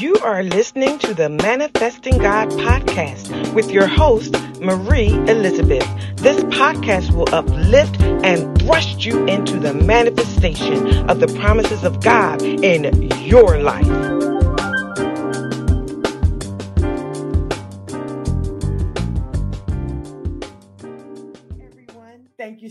[0.00, 5.86] You are listening to the Manifesting God podcast with your host, Marie Elizabeth.
[6.16, 12.40] This podcast will uplift and thrust you into the manifestation of the promises of God
[12.40, 14.09] in your life.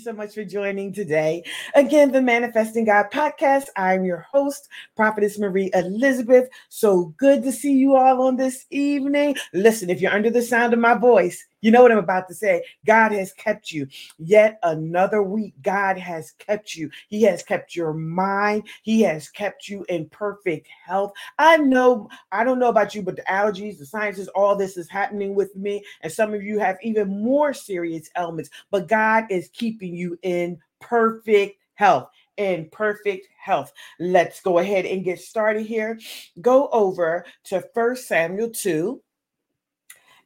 [0.10, 1.44] So much for joining today.
[1.76, 3.66] Again, the Manifesting God podcast.
[3.76, 6.50] I'm your host, Prophetess Marie Elizabeth.
[6.70, 9.36] So good to see you all on this evening.
[9.53, 12.34] Listen, if you're under the sound of my voice, you know what I'm about to
[12.34, 12.63] say.
[12.86, 15.54] God has kept you yet another week.
[15.62, 16.90] God has kept you.
[17.08, 18.63] He has kept your mind.
[18.84, 21.14] He has kept you in perfect health.
[21.38, 24.90] I know, I don't know about you, but the allergies, the sinuses, all this is
[24.90, 25.84] happening with me.
[26.02, 30.58] And some of you have even more serious ailments, but God is keeping you in
[30.80, 33.72] perfect health in perfect health.
[34.00, 36.00] Let's go ahead and get started here.
[36.39, 39.02] Go over to First Samuel 2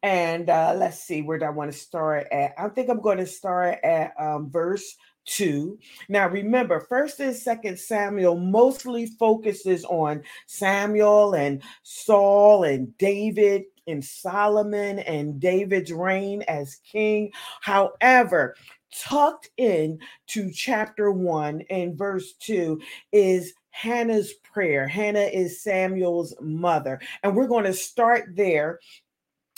[0.04, 2.54] and uh, let's see, where do I want to start at?
[2.58, 5.80] I think I'm going to start at um, verse 2.
[6.10, 14.04] Now remember, first and second Samuel mostly focuses on Samuel and Saul and David and
[14.04, 17.32] Solomon and David's reign as king.
[17.62, 18.56] However,
[18.94, 22.80] tucked in to chapter 1 and verse 2
[23.14, 24.88] is Hannah's prayer.
[24.88, 27.00] Hannah is Samuel's mother.
[27.24, 28.80] And we're going to start there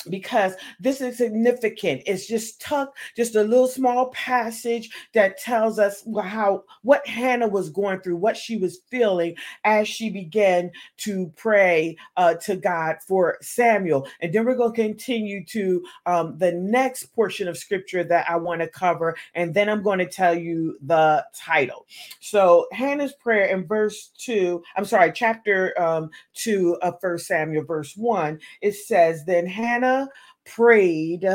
[0.10, 2.04] because this is significant.
[2.06, 7.70] It's just tucked, just a little small passage that tells us how what Hannah was
[7.70, 13.38] going through, what she was feeling as she began to pray uh, to God for
[13.42, 14.08] Samuel.
[14.22, 18.36] And then we're going to continue to um, the next portion of scripture that I
[18.36, 21.86] want to cover, and then I'm going to tell you the title.
[22.20, 27.96] So Hannah's prayer in verse two, I'm sorry, chapter um, two of First Samuel, verse
[27.96, 29.95] one, it says, "Then Hannah."
[30.46, 31.26] Prayed,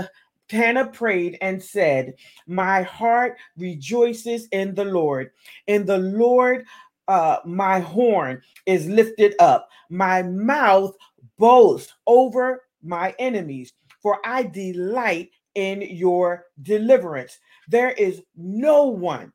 [0.50, 2.14] Hannah prayed and said,
[2.46, 5.30] My heart rejoices in the Lord.
[5.66, 6.66] In the Lord,
[7.08, 9.68] uh, my horn is lifted up.
[9.88, 10.94] My mouth
[11.38, 17.38] boasts over my enemies, for I delight in your deliverance.
[17.68, 19.32] There is no one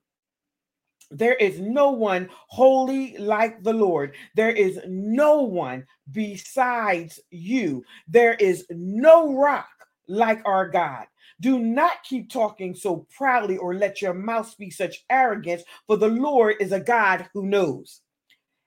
[1.18, 4.16] there is no one holy like the Lord.
[4.36, 7.84] There is no one besides you.
[8.08, 9.70] There is no rock
[10.08, 11.06] like our God.
[11.40, 16.08] Do not keep talking so proudly or let your mouth speak such arrogance, for the
[16.08, 18.02] Lord is a God who knows,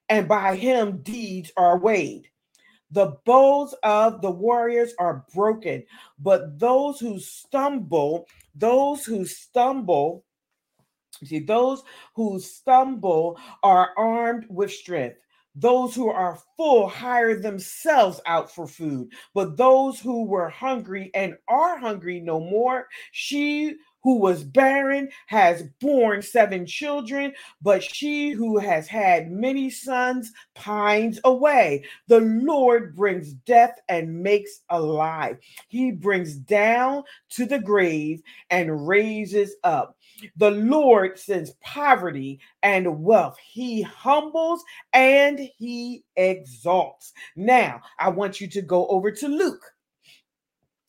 [0.09, 2.29] and by him deeds are weighed.
[2.91, 5.85] The bows of the warriors are broken,
[6.19, 10.25] but those who stumble, those who stumble,
[11.25, 11.83] See, those
[12.15, 15.19] who stumble are armed with strength.
[15.55, 19.11] Those who are full hire themselves out for food.
[19.35, 23.75] But those who were hungry and are hungry no more, she
[24.09, 27.31] who was barren has borne seven children,
[27.61, 31.85] but she who has had many sons pines away.
[32.07, 35.37] The Lord brings death and makes alive.
[35.69, 37.03] He brings down
[37.33, 39.99] to the grave and raises up.
[40.39, 43.37] The Lord sends poverty and wealth.
[43.47, 44.65] He humbles
[44.95, 47.13] and he exalts.
[47.37, 49.71] Now, I want you to go over to Luke.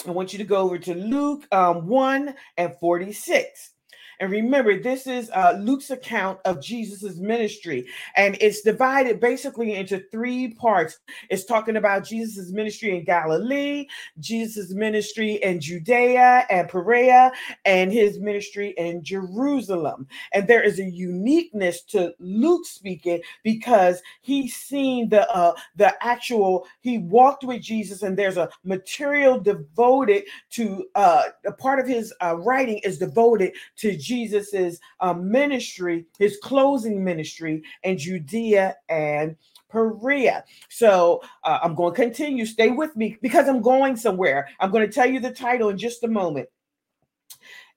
[0.07, 3.73] I want you to go over to Luke um, 1 and 46.
[4.19, 7.87] And remember, this is uh, Luke's account of Jesus's ministry,
[8.17, 10.99] and it's divided basically into three parts.
[11.29, 13.87] It's talking about Jesus's ministry in Galilee,
[14.19, 17.31] Jesus's ministry in Judea and Perea,
[17.63, 20.05] and his ministry in Jerusalem.
[20.33, 26.67] And there is a uniqueness to Luke speaking because he's seen the uh, the actual.
[26.81, 32.13] He walked with Jesus, and there's a material devoted to uh, a part of his
[32.21, 39.35] uh, writing is devoted to Jesus's um, ministry, his closing ministry in Judea and
[39.69, 40.43] Perea.
[40.69, 42.45] So uh, I'm going to continue.
[42.45, 44.47] Stay with me because I'm going somewhere.
[44.59, 46.49] I'm going to tell you the title in just a moment.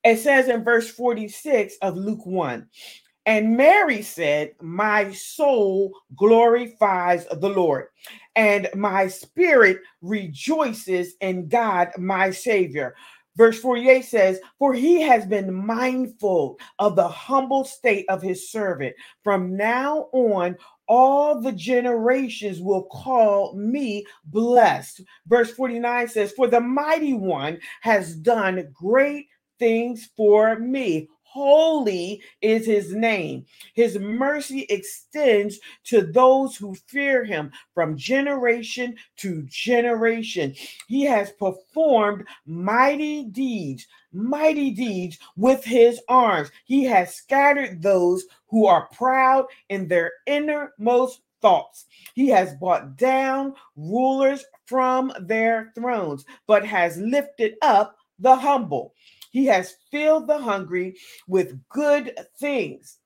[0.05, 2.67] It says in verse 46 of Luke 1
[3.25, 7.87] and Mary said, My soul glorifies the Lord,
[8.35, 12.96] and my spirit rejoices in God, my Savior.
[13.37, 18.94] Verse 48 says, For he has been mindful of the humble state of his servant.
[19.25, 20.56] From now on,
[20.87, 25.02] all the generations will call me blessed.
[25.26, 31.08] Verse 49 says, For the mighty one has done great things for me.
[31.32, 33.46] Holy is his name.
[33.73, 40.55] His mercy extends to those who fear him from generation to generation.
[40.88, 46.50] He has performed mighty deeds, mighty deeds with his arms.
[46.67, 51.87] He has scattered those who are proud in their innermost thoughts.
[52.14, 58.93] He has brought down rulers from their thrones, but has lifted up the humble.
[59.32, 60.96] He has filled the hungry
[61.26, 62.99] with good things,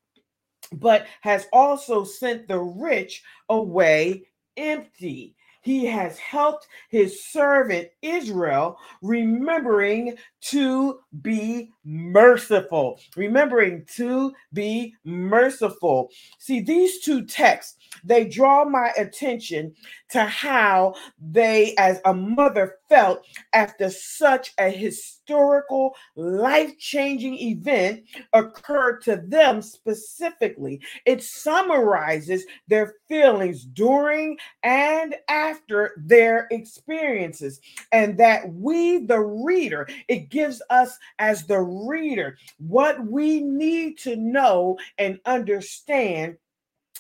[0.73, 4.27] but has also sent the rich away
[4.57, 5.37] empty.
[5.63, 13.01] He has helped his servant Israel, remembering to be merciful.
[13.17, 16.11] Remembering to be merciful.
[16.39, 19.75] See, these two texts, they draw my attention
[20.11, 29.03] to how they, as a mother, felt after such a historical, life changing event occurred
[29.03, 30.81] to them specifically.
[31.05, 37.61] It summarizes their feelings during and after their experiences,
[37.93, 44.17] and that we, the reader, it gives us as the reader what we need to
[44.17, 46.37] know and understand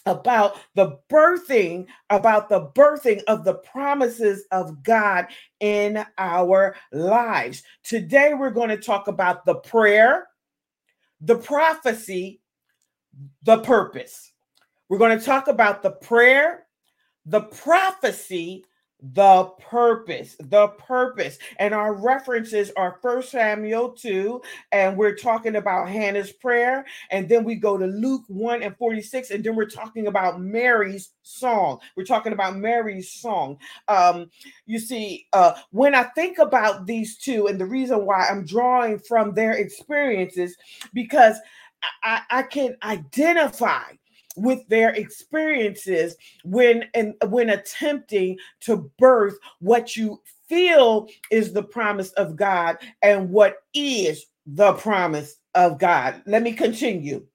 [0.06, 5.26] about the birthing about the birthing of the promises of God
[5.60, 7.62] in our lives.
[7.82, 10.28] Today we're going to talk about the prayer,
[11.20, 12.40] the prophecy,
[13.42, 14.32] the purpose.
[14.88, 16.66] We're going to talk about the prayer,
[17.24, 18.64] the prophecy,
[19.02, 21.38] the purpose the purpose.
[21.58, 24.40] And our references are first samuel 2
[24.72, 26.86] and we're talking about hannah's prayer.
[27.10, 31.10] And then we go to luke 1 and 46 and then we're talking about mary's
[31.22, 31.78] song.
[31.94, 33.58] We're talking about mary's song.
[33.88, 34.30] Um
[34.64, 38.98] you see uh when i think about these two and the reason why i'm drawing
[38.98, 40.56] from their experiences
[40.94, 41.36] because
[42.02, 43.82] I, I can identify
[44.36, 52.12] with their experiences when and when attempting to birth what you feel is the promise
[52.12, 56.22] of God and what is the promise of God.
[56.26, 57.26] Let me continue.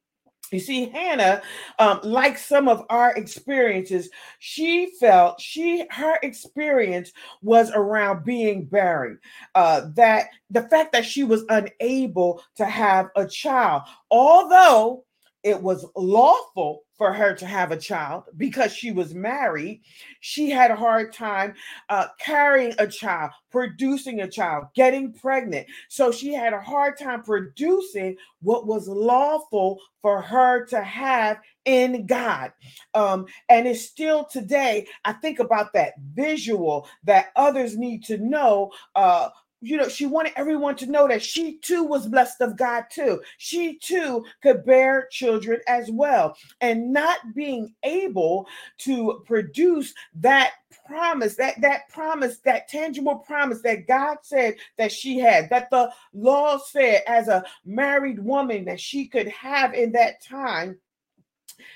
[0.51, 1.41] You see, Hannah,
[1.79, 4.09] um, like some of our experiences,
[4.39, 9.17] she felt she her experience was around being barren.
[9.55, 15.05] Uh, that the fact that she was unable to have a child, although
[15.43, 19.81] it was lawful for her to have a child because she was married.
[20.19, 21.55] She had a hard time
[21.89, 25.65] uh, carrying a child, producing a child, getting pregnant.
[25.89, 32.05] So she had a hard time producing what was lawful for her to have in
[32.05, 32.53] God.
[32.93, 38.73] Um, and it's still today, I think about that visual that others need to know.
[38.93, 39.29] Uh,
[39.61, 43.21] you know, she wanted everyone to know that she too was blessed of God too.
[43.37, 46.35] She too could bear children as well.
[46.61, 48.47] And not being able
[48.79, 50.53] to produce that
[50.85, 55.91] promise, that that promise, that tangible promise that God said that she had, that the
[56.13, 60.77] law said as a married woman that she could have in that time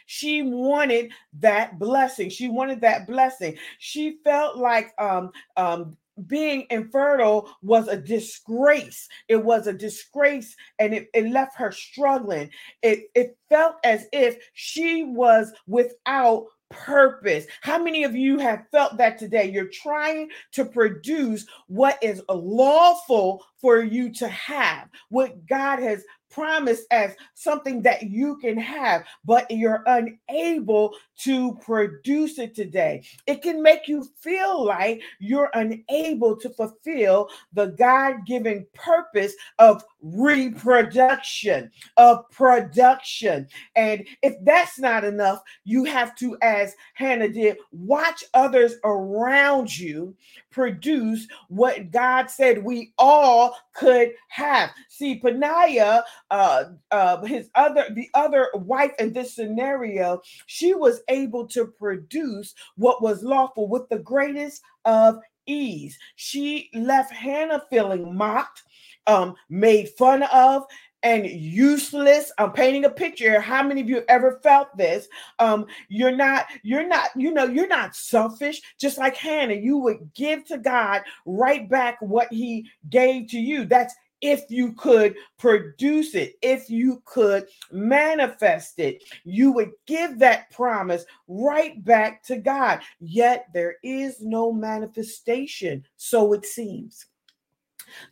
[0.07, 5.95] she wanted that blessing she wanted that blessing she felt like um um
[6.27, 9.07] being infertile was a disgrace.
[9.27, 12.49] It was a disgrace and it, it left her struggling.
[12.81, 17.45] It, it felt as if she was without purpose.
[17.61, 19.49] How many of you have felt that today?
[19.51, 26.03] You're trying to produce what is lawful for you to have, what God has
[26.35, 33.01] promised as something that you can have, but you're unable to produce it today.
[33.25, 39.85] It can make you feel like you're unable to fulfill the God given purpose of
[40.01, 43.47] reproduction, of production.
[43.77, 50.15] And if that's not enough, you have to, as Hannah did, watch others around you
[50.51, 54.69] produce what God said we all could have.
[54.89, 56.03] See, Peninnah,
[56.35, 62.53] uh, uh, his other, the other wife in this scenario, she was able to produce
[62.75, 65.97] what was lawful with the greatest of ease.
[66.17, 68.63] She left Hannah feeling mocked,
[69.07, 70.63] um, made fun of,
[71.03, 72.33] and useless.
[72.37, 73.39] I'm painting a picture.
[73.39, 75.07] How many of you ever felt this?
[75.39, 78.61] Um, you're not, you're not, you know, you're not selfish.
[78.77, 83.63] Just like Hannah, you would give to God right back what He gave to you.
[83.63, 90.49] That's if you could produce it, if you could manifest it, you would give that
[90.49, 92.79] promise right back to God.
[92.99, 97.05] Yet there is no manifestation, so it seems.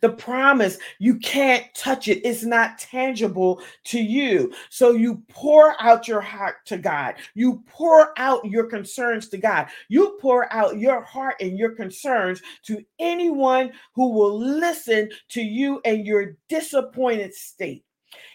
[0.00, 2.20] The promise you can't touch it.
[2.24, 4.52] It's not tangible to you.
[4.70, 7.16] So you pour out your heart to god.
[7.34, 9.68] You pour out your concerns to god.
[9.88, 15.80] You pour out your heart and your concerns to anyone who will listen to you
[15.84, 17.84] and your disappointed state.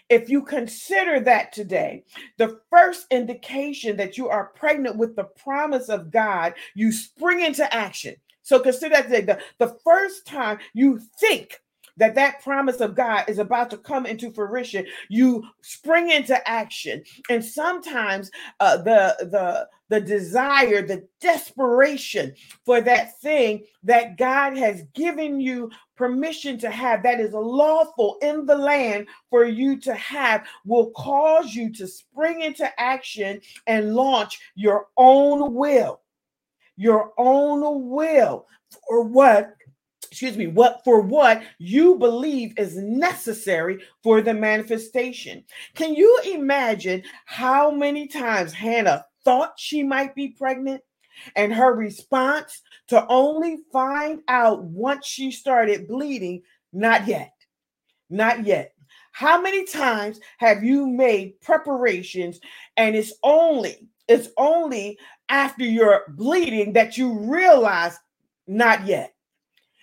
[0.08, 2.04] If you consider that today,
[2.36, 7.72] the first indication that you are pregnant with the promise of God, you spring into
[7.72, 8.16] action.
[8.50, 9.20] So consider that today.
[9.20, 11.60] The, the first time you think
[11.98, 17.04] that that promise of God is about to come into fruition, you spring into action.
[17.28, 18.28] And sometimes
[18.58, 25.70] uh, the the the desire, the desperation for that thing that God has given you
[25.94, 31.54] permission to have, that is lawful in the land for you to have, will cause
[31.54, 36.00] you to spring into action and launch your own will.
[36.80, 38.46] Your own will
[38.88, 39.54] for what
[40.10, 45.44] excuse me, what for what you believe is necessary for the manifestation.
[45.74, 50.80] Can you imagine how many times Hannah thought she might be pregnant?
[51.36, 56.40] And her response to only find out once she started bleeding,
[56.72, 57.34] not yet,
[58.08, 58.72] not yet.
[59.12, 62.40] How many times have you made preparations
[62.78, 64.98] and it's only it's only
[65.30, 67.98] after you're bleeding that you realize
[68.46, 69.14] not yet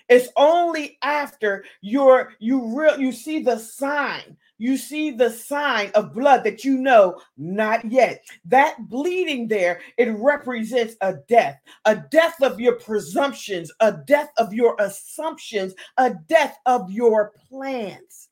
[0.09, 4.37] it's only after you're you real you see the sign.
[4.59, 8.25] You see the sign of blood that you know not yet.
[8.45, 14.53] That bleeding there, it represents a death, a death of your presumptions, a death of
[14.53, 18.26] your assumptions, a death of your plans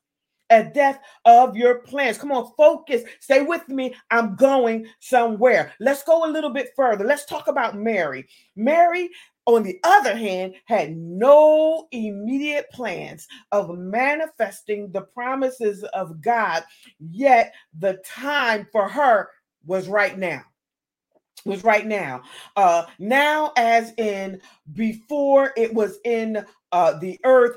[0.50, 2.18] a death of your plans.
[2.18, 3.02] Come on, focus.
[3.20, 3.94] Stay with me.
[4.10, 5.72] I'm going somewhere.
[5.80, 7.04] Let's go a little bit further.
[7.04, 8.26] Let's talk about Mary.
[8.54, 9.10] Mary
[9.46, 16.64] on the other hand, had no immediate plans of manifesting the promises of God,
[16.98, 19.30] yet the time for her
[19.64, 20.42] was right now.
[21.44, 22.22] Was right now.
[22.56, 24.40] Uh, now, as in
[24.72, 27.56] before, it was in uh, the earth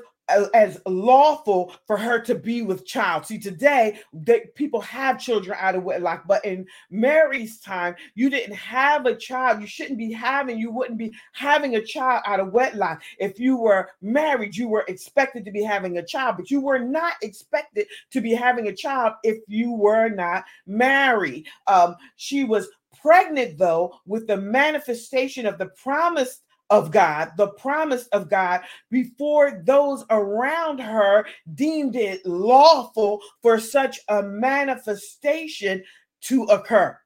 [0.54, 3.26] as lawful for her to be with child.
[3.26, 8.54] See, today they, people have children out of wedlock, but in Mary's time, you didn't
[8.54, 9.60] have a child.
[9.60, 13.02] You shouldn't be having, you wouldn't be having a child out of wedlock.
[13.18, 16.78] If you were married, you were expected to be having a child, but you were
[16.78, 21.46] not expected to be having a child if you were not married.
[21.66, 22.68] Um, she was
[23.00, 28.60] pregnant, though, with the manifestation of the promise of God, the promise of God,
[28.90, 35.82] before those around her deemed it lawful for such a manifestation
[36.22, 36.96] to occur.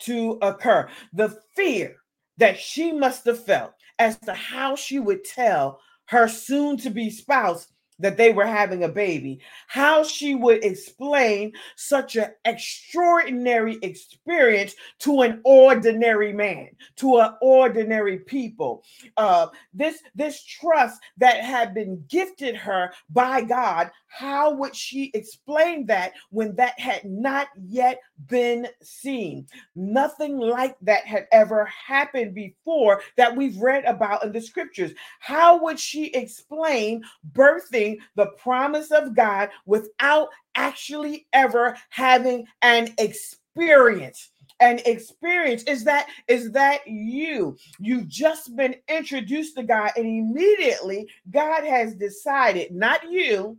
[0.00, 0.88] To occur.
[1.12, 1.96] The fear
[2.38, 7.10] that she must have felt as to how she would tell her soon to be
[7.10, 7.68] spouse
[7.98, 15.22] that they were having a baby, how she would explain such an extraordinary experience to
[15.22, 18.84] an ordinary man, to an ordinary people.
[19.16, 25.86] Uh, this this trust that had been gifted her by God, how would she explain
[25.86, 29.46] that when that had not yet been seen?
[29.76, 34.92] Nothing like that had ever happened before that we've read about in the scriptures.
[35.20, 37.98] How would she explain birthing?
[38.16, 46.50] the promise of God without actually ever having an experience an experience is that is
[46.50, 53.56] that you you've just been introduced to god and immediately god has decided not you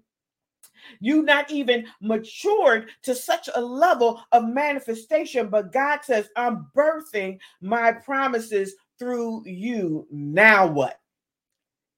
[1.00, 7.38] you not even matured to such a level of manifestation but god says i'm birthing
[7.62, 10.06] my promises through you.
[10.12, 11.00] Now what?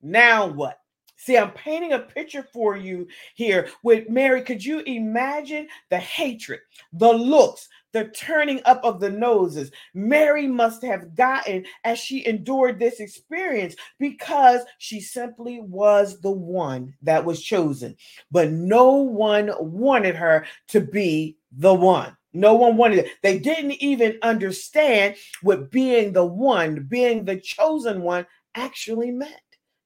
[0.01, 0.77] Now what?
[1.17, 4.41] See, I'm painting a picture for you here with Mary.
[4.41, 6.61] Could you imagine the hatred,
[6.93, 12.79] the looks, the turning up of the noses Mary must have gotten as she endured
[12.79, 17.95] this experience because she simply was the one that was chosen.
[18.31, 22.15] But no one wanted her to be the one.
[22.33, 23.07] No one wanted it.
[23.21, 29.36] They didn't even understand what being the one, being the chosen one actually meant.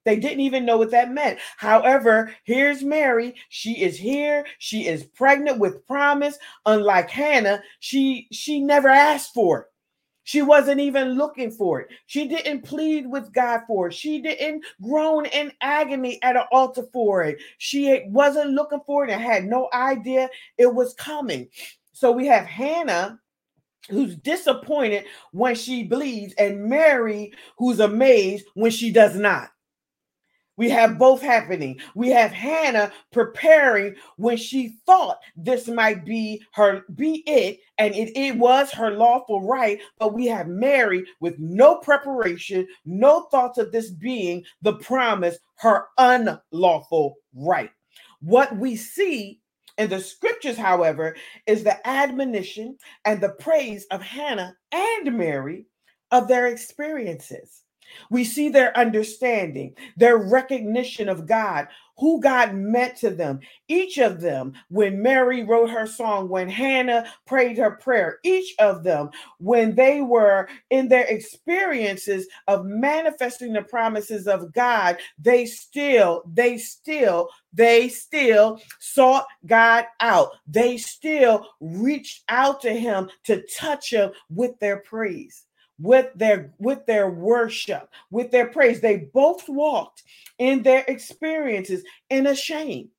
[0.06, 1.40] They didn't even know what that meant.
[1.58, 3.36] However, here's Mary.
[3.50, 4.46] She is here.
[4.60, 6.38] She is pregnant with promise.
[6.66, 9.66] Unlike Hannah, she she never asked for it.
[10.24, 11.90] She wasn't even looking for it.
[12.08, 13.94] She didn't plead with God for it.
[13.94, 17.38] She didn't groan in agony at an altar for it.
[17.60, 21.48] She wasn't looking for it and had no idea it was coming.
[21.94, 23.20] So we have Hannah
[23.90, 29.50] who's disappointed when she bleeds and Mary who's amazed when she does not.
[30.58, 31.80] We have both happening.
[31.96, 38.16] We have Hannah preparing when she thought this might be her be it, and it,
[38.18, 39.80] it was her lawful right.
[40.00, 45.88] But we have Mary with no preparation, no thoughts of this being the promise, her
[45.98, 47.72] unlawful right.
[48.22, 49.42] What we see
[49.78, 51.16] in the scriptures, however,
[51.48, 55.66] is the admonition and the praise of Hannah and Mary
[56.12, 57.64] of their experiences.
[58.10, 63.40] We see their understanding, their recognition of God, who God meant to them.
[63.68, 68.84] Each of them, when Mary wrote her song, when Hannah prayed her prayer, each of
[68.84, 76.24] them, when they were in their experiences of manifesting the promises of God, they still,
[76.34, 80.32] they still, they still sought God out.
[80.48, 85.46] They still reached out to Him to touch Him with their praise
[85.80, 88.82] with their with their worship with their praise.
[88.82, 90.04] They both walked
[90.40, 92.90] in their experiences in a shame.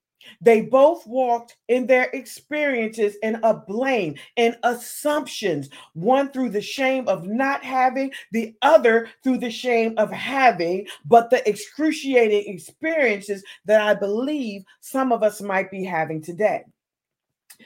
[0.40, 5.70] They both walked in their experiences in a blame and assumptions.
[5.94, 10.88] One through the shame of not having the other through the shame of having.
[11.04, 16.64] But the excruciating experiences that i believe some of us might be having today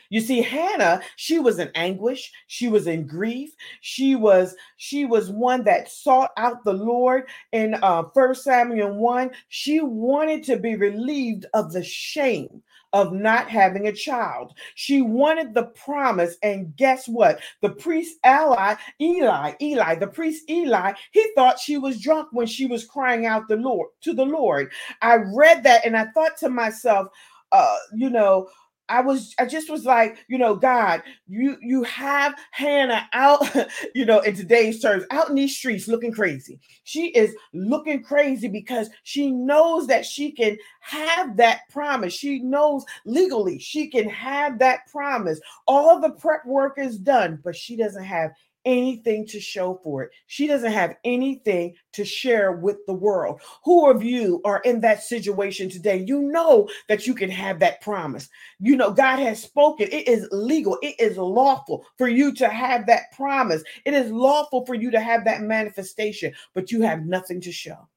[0.09, 5.31] you see, Hannah, she was in anguish, she was in grief, she was she was
[5.31, 9.31] one that sought out the Lord in uh First Samuel 1.
[9.49, 14.55] She wanted to be relieved of the shame of not having a child.
[14.75, 17.41] She wanted the promise, and guess what?
[17.61, 22.67] The priest Eli, Eli, Eli, the priest Eli, he thought she was drunk when she
[22.67, 24.73] was crying out the Lord to the Lord.
[25.03, 27.09] I read that and I thought to myself,
[27.53, 28.49] uh, you know,
[28.91, 33.49] I was I just was like, you know, God, you you have Hannah out,
[33.95, 36.59] you know, in today's terms, out in these streets looking crazy.
[36.83, 42.13] She is looking crazy because she knows that she can have that promise.
[42.13, 45.41] She knows legally she can have that promise.
[45.69, 48.33] All the prep work is done, but she doesn't have
[48.65, 50.11] anything to show for it.
[50.27, 53.41] She doesn't have anything to share with the world.
[53.65, 56.05] Who of you are in that situation today?
[56.07, 58.29] You know that you can have that promise.
[58.59, 59.89] You know, God has spoken.
[59.91, 63.63] It is legal, it is lawful for you to have that promise.
[63.85, 67.89] It is lawful for you to have that manifestation, but you have nothing to show.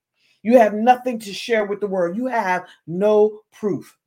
[0.44, 2.18] You have nothing to share with the world.
[2.18, 3.98] You have no proof.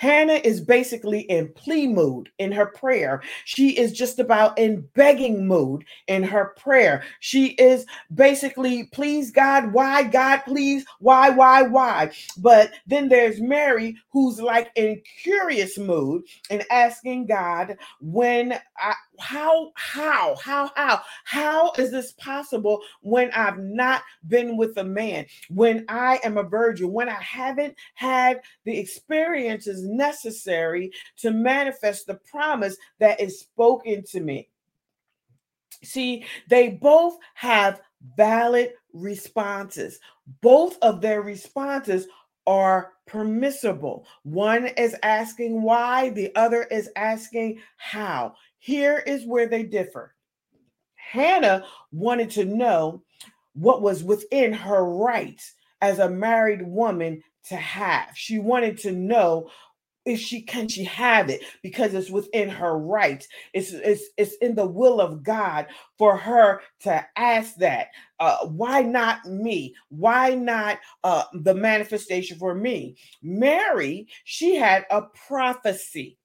[0.00, 3.20] Hannah is basically in plea mood in her prayer.
[3.44, 7.02] She is just about in begging mood in her prayer.
[7.18, 7.84] She is
[8.14, 12.12] basically, please God, why God, please, why, why, why.
[12.38, 19.70] But then there's Mary who's like in curious mood and asking God, when I, how,
[19.74, 25.84] how, how, how, how is this possible when I've not been with a man, when
[25.90, 32.76] I am a virgin, when I haven't had the experiences necessary to manifest the promise
[32.98, 34.48] that is spoken to me?
[35.82, 37.80] See, they both have
[38.16, 39.98] valid responses.
[40.40, 42.06] Both of their responses
[42.46, 44.06] are permissible.
[44.22, 48.34] One is asking why, the other is asking how.
[48.58, 50.14] Here is where they differ.
[50.94, 53.02] Hannah wanted to know
[53.54, 58.10] what was within her rights as a married woman to have.
[58.14, 59.50] She wanted to know
[60.04, 61.42] if she can she have it?
[61.62, 63.28] Because it's within her rights.
[63.52, 65.66] It's it's it's in the will of god
[65.98, 67.88] for her to ask that.
[68.18, 69.74] Uh why not me?
[69.88, 72.96] Why not uh the manifestation for me?
[73.22, 76.16] Mary she had a prophecy.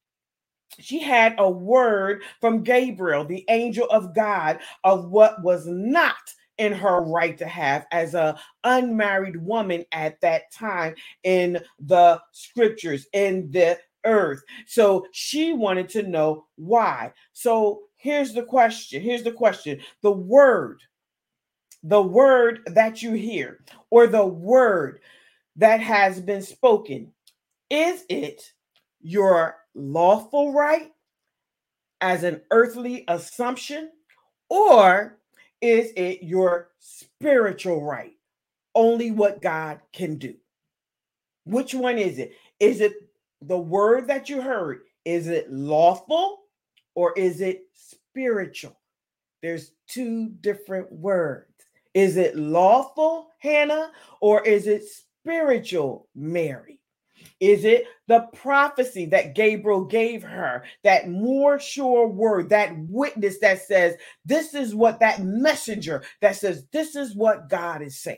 [0.80, 6.16] She had a word from Gabriel, the angel of God, of what was not
[6.58, 13.08] in her right to have as a unmarried woman at that time in the scriptures
[13.14, 14.42] in the earth.
[14.68, 17.14] So she wanted to know why.
[17.34, 19.80] So here's the question here's the question.
[20.02, 20.82] The word
[21.84, 25.02] the word that you hear or the word
[25.56, 27.12] that has been spoken
[27.70, 28.52] is it
[29.02, 30.92] your lawful right
[32.02, 33.92] as an earthly assumption,
[34.50, 35.18] or
[35.62, 38.14] is it your spiritual right?
[38.74, 40.36] Only what God can do.
[41.46, 42.34] Which one is it?
[42.60, 42.94] Is it
[43.42, 44.82] the word that you heard?
[45.06, 46.40] Is it lawful
[46.96, 48.80] or is it spiritual?
[49.42, 51.52] There's two different words.
[51.94, 56.80] Is it lawful, Hannah, or is it spiritual, Mary?
[57.40, 63.62] Is it the prophecy that Gabriel gave her, that more sure word, that witness that
[63.62, 63.96] says,
[64.26, 68.18] This is what that messenger that says, This is what God is saying?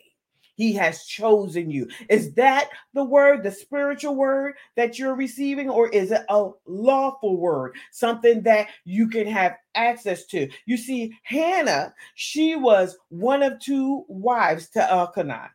[0.56, 1.88] He has chosen you.
[2.10, 7.38] Is that the word, the spiritual word that you're receiving, or is it a lawful
[7.38, 10.50] word, something that you can have access to?
[10.66, 15.52] You see, Hannah, she was one of two wives to Elkanah.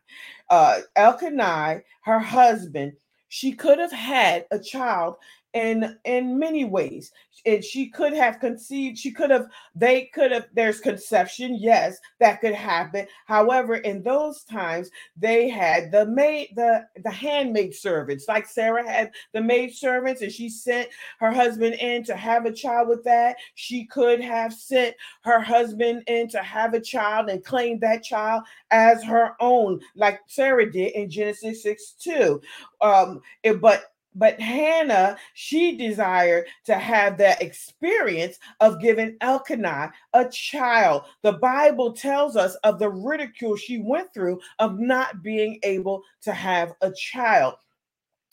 [0.49, 2.93] Uh, Elkanah, her husband,
[3.33, 5.15] she could have had a child
[5.53, 7.11] in in many ways.
[7.45, 12.41] And she could have conceived she could have they could have there's conception yes that
[12.41, 13.07] could happen.
[13.25, 18.27] However in those times they had the maid the the handmaid servants.
[18.27, 20.89] Like sarah had the maid servants and she sent
[21.19, 23.37] her husband in to have a child with that.
[23.55, 28.43] She could have sent her husband in to have a child and claim that child
[28.71, 32.41] as her own like sarah did in genesis 6 2
[32.81, 40.29] um it, but but Hannah, she desired to have that experience of giving Elkanah a
[40.29, 41.03] child.
[41.21, 46.33] The Bible tells us of the ridicule she went through of not being able to
[46.33, 47.55] have a child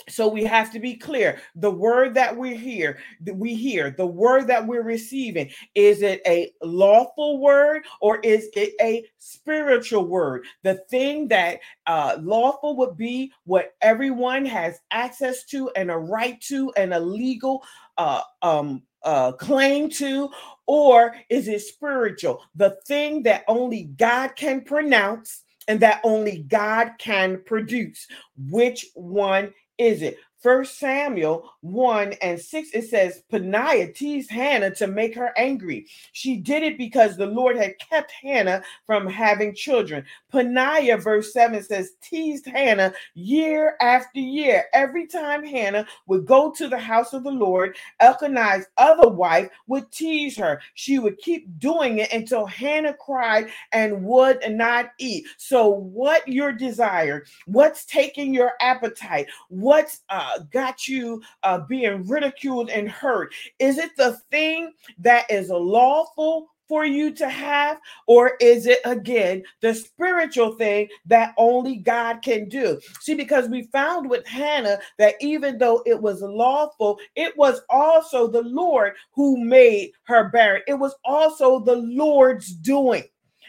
[0.09, 2.99] so we have to be clear the word that we hear
[3.35, 8.75] we hear the word that we're receiving is it a lawful word or is it
[8.81, 15.71] a spiritual word the thing that uh, lawful would be what everyone has access to
[15.77, 17.63] and a right to and a legal
[17.99, 20.31] uh, um, uh, claim to,
[20.67, 22.43] or is it spiritual?
[22.55, 28.07] The thing that only God can pronounce and that only God can produce.
[28.51, 30.19] Which one is it?
[30.41, 35.87] First Samuel 1 and 6, it says, Peninnah teased Hannah to make her angry.
[36.13, 40.03] She did it because the Lord had kept Hannah from having children.
[40.31, 44.65] Peninnah, verse 7 says, teased Hannah year after year.
[44.73, 49.93] Every time Hannah would go to the house of the Lord, Elkanah's other wife would
[49.93, 50.63] tease her.
[50.73, 55.27] She would keep doing it until Hannah cried and would not eat.
[55.37, 62.71] So, what your desire, what's taking your appetite, what's uh, got you uh, being ridiculed
[62.71, 63.33] and hurt?
[63.59, 67.81] Is it the thing that is lawful for you to have?
[68.07, 72.81] Or is it again the spiritual thing that only God can do?
[73.01, 78.29] See, because we found with Hannah that even though it was lawful, it was also
[78.29, 83.03] the Lord who made her barren, it was also the Lord's doing.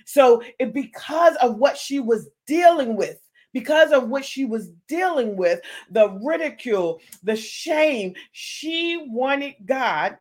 [0.06, 3.20] So, it, because of what she was dealing with,
[3.54, 8.14] because of what she was dealing with the ridicule, the shame.
[8.32, 10.18] She wanted God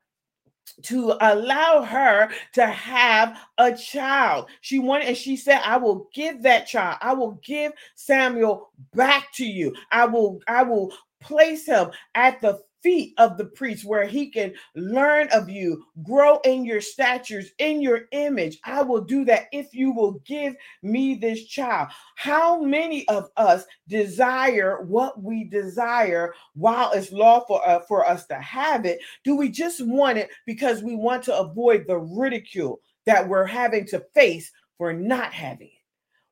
[0.82, 4.48] to allow her to have a child.
[4.60, 9.32] She wanted, and she said, I will give that child, I will give Samuel back
[9.34, 9.74] to you.
[9.92, 14.54] I will, I will place him at the feet of the priest where he can
[14.74, 18.58] learn of you, grow in your statures, in your image.
[18.64, 21.88] I will do that if you will give me this child.
[22.16, 28.36] How many of us desire what we desire while it's lawful uh, for us to
[28.36, 29.00] have it?
[29.24, 33.86] Do we just want it because we want to avoid the ridicule that we're having
[33.86, 35.79] to face for not having it?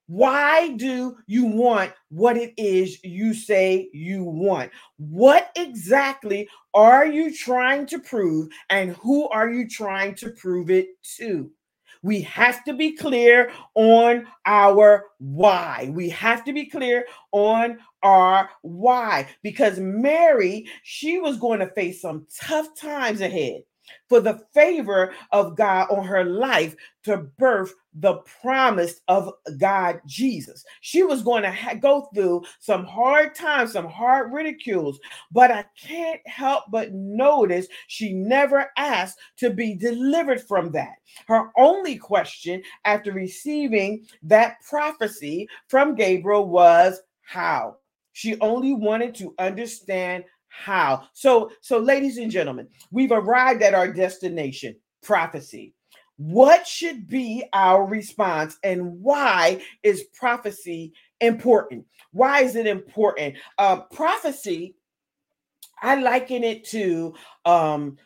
[0.08, 4.72] Why do you want what it is you say you want?
[4.96, 10.88] What exactly are you trying to prove, and who are you trying to prove it
[11.18, 11.50] to?
[12.02, 15.90] We have to be clear on our why.
[15.92, 22.00] We have to be clear on our why because Mary, she was going to face
[22.00, 23.62] some tough times ahead
[24.08, 26.74] for the favor of God on her life
[27.04, 30.64] to birth the promise of God Jesus.
[30.80, 35.00] She was going to ha- go through some hard times, some hard ridicules,
[35.32, 40.96] but I can't help but notice she never asked to be delivered from that.
[41.26, 47.76] Her only question after receiving that prophecy from Gabriel was how.
[48.12, 51.04] She only wanted to understand how.
[51.12, 55.74] So, so ladies and gentlemen, we've arrived at our destination, prophecy.
[56.16, 61.86] What should be our response and why is prophecy important?
[62.12, 63.36] Why is it important?
[63.56, 64.74] Uh, prophecy,
[65.80, 67.98] I liken it to um,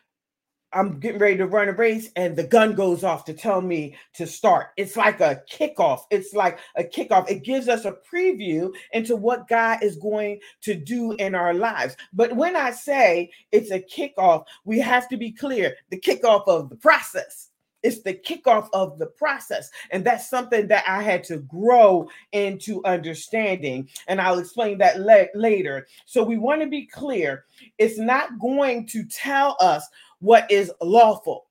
[0.74, 3.96] I'm getting ready to run a race and the gun goes off to tell me
[4.14, 4.68] to start.
[4.76, 6.02] It's like a kickoff.
[6.10, 7.30] It's like a kickoff.
[7.30, 11.96] It gives us a preview into what God is going to do in our lives.
[12.12, 16.70] But when I say it's a kickoff, we have to be clear the kickoff of
[16.70, 17.50] the process.
[17.82, 19.70] It's the kickoff of the process.
[19.90, 23.88] And that's something that I had to grow into understanding.
[24.06, 25.86] And I'll explain that le- later.
[26.06, 27.44] So we want to be clear
[27.78, 29.88] it's not going to tell us
[30.22, 31.46] what is lawful.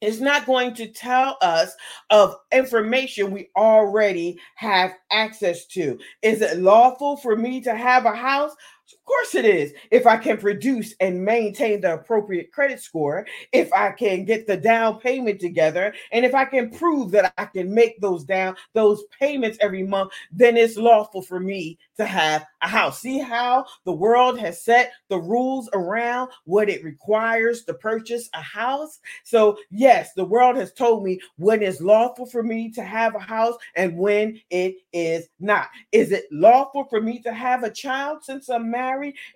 [0.00, 1.74] it's not going to tell us
[2.10, 5.98] of information we already have access to.
[6.22, 8.54] Is it lawful for me to have a house?
[8.90, 9.74] Of course it is.
[9.90, 14.56] If I can produce and maintain the appropriate credit score, if I can get the
[14.56, 19.04] down payment together, and if I can prove that I can make those down those
[19.18, 23.00] payments every month, then it's lawful for me to have a house.
[23.00, 28.40] See how the world has set the rules around what it requires to purchase a
[28.40, 29.00] house?
[29.24, 33.20] So, yes, the world has told me when it's lawful for me to have a
[33.20, 35.68] house and when it is not.
[35.92, 38.77] Is it lawful for me to have a child since I'm married?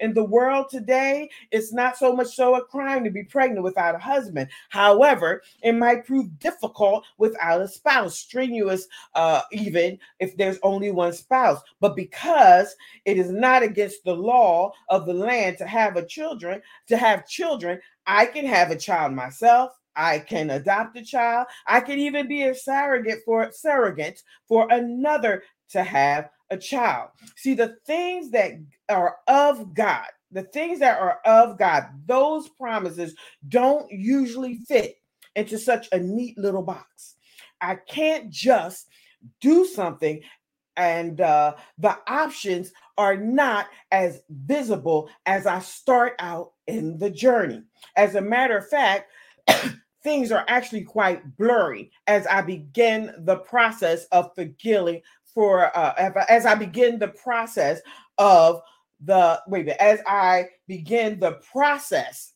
[0.00, 3.94] In the world today, it's not so much so a crime to be pregnant without
[3.94, 4.48] a husband.
[4.68, 11.12] However, it might prove difficult without a spouse, strenuous, uh, even if there's only one
[11.12, 11.60] spouse.
[11.80, 12.74] But because
[13.04, 17.26] it is not against the law of the land to have a children, to have
[17.26, 19.72] children, I can have a child myself.
[19.94, 21.48] I can adopt a child.
[21.66, 27.08] I can even be a surrogate for surrogate for another to have a child.
[27.36, 28.52] See, the things that
[28.88, 33.14] are of God, the things that are of God, those promises
[33.48, 34.96] don't usually fit
[35.34, 37.16] into such a neat little box.
[37.60, 38.86] I can't just
[39.40, 40.20] do something
[40.76, 47.62] and uh, the options are not as visible as I start out in the journey.
[47.96, 49.10] As a matter of fact,
[50.02, 55.02] things are actually quite blurry as I begin the process of forgiving
[55.34, 57.80] for uh, as I begin the process
[58.18, 58.62] of
[59.04, 62.32] the wait as I begin the process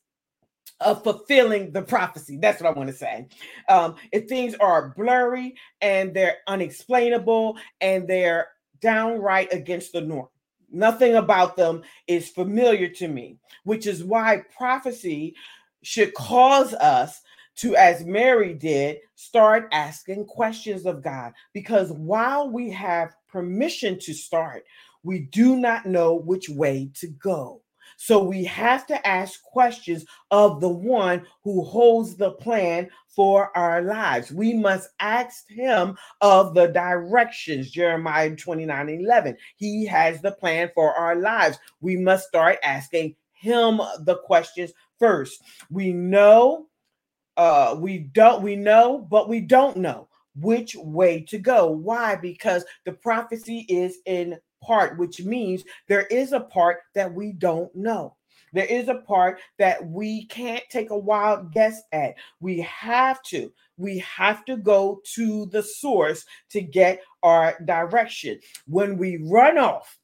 [0.81, 2.37] of fulfilling the prophecy.
[2.37, 3.29] That's what I want to say.
[3.69, 8.49] Um, if things are blurry and they're unexplainable and they're
[8.81, 10.29] downright against the norm,
[10.71, 15.35] nothing about them is familiar to me, which is why prophecy
[15.83, 17.23] should cause us
[17.57, 21.33] to, as Mary did, start asking questions of God.
[21.53, 24.65] Because while we have permission to start,
[25.03, 27.63] we do not know which way to go.
[27.97, 33.83] So we have to ask questions of the one who holds the plan for our
[33.83, 34.31] lives.
[34.31, 39.37] We must ask him of the directions, Jeremiah 29 11.
[39.57, 41.59] He has the plan for our lives.
[41.81, 45.41] We must start asking him the questions first.
[45.71, 46.67] We know
[47.37, 52.65] uh we don't we know but we don't know which way to go why because
[52.85, 58.17] the prophecy is in part, which means there is a part that we don't know.
[58.53, 62.15] There is a part that we can't take a wild guess at.
[62.41, 63.53] We have to.
[63.77, 68.41] We have to go to the source to get our direction.
[68.67, 69.99] When we run off,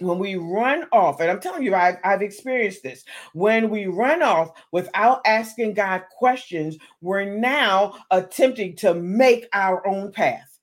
[0.00, 3.04] when we run off, and I'm telling you, I've, I've experienced this.
[3.32, 10.12] When we run off without asking God questions, we're now attempting to make our own
[10.12, 10.58] path.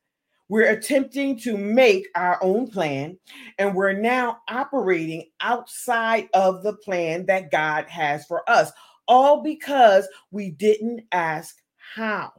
[0.47, 3.17] We're attempting to make our own plan,
[3.57, 8.71] and we're now operating outside of the plan that God has for us,
[9.07, 11.55] all because we didn't ask
[11.95, 12.31] how.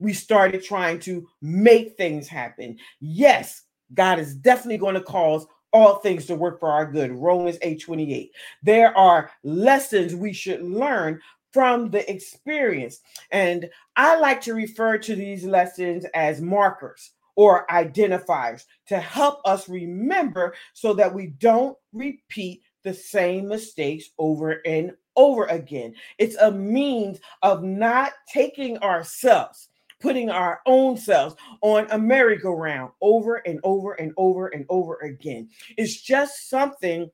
[0.00, 2.78] We started trying to make things happen.
[3.00, 3.62] Yes,
[3.94, 7.12] God is definitely going to cause all things to work for our good.
[7.12, 8.32] Romans 8 28.
[8.62, 11.20] There are lessons we should learn
[11.52, 13.00] from the experience.
[13.30, 19.68] And I like to refer to these lessons as markers or identifiers to help us
[19.68, 25.94] remember so that we don't repeat the same mistakes over and over again.
[26.18, 29.68] It's a means of not taking ourselves,
[30.02, 35.48] putting our own selves on a merry-go-round over and over and over and over again.
[35.78, 37.10] It's just something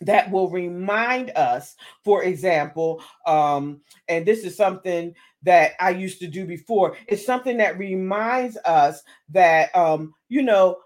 [0.00, 6.26] that will remind us, for example, um, and this is something that I used to
[6.26, 6.96] do before.
[7.08, 10.78] It's something that reminds us that, um, you know,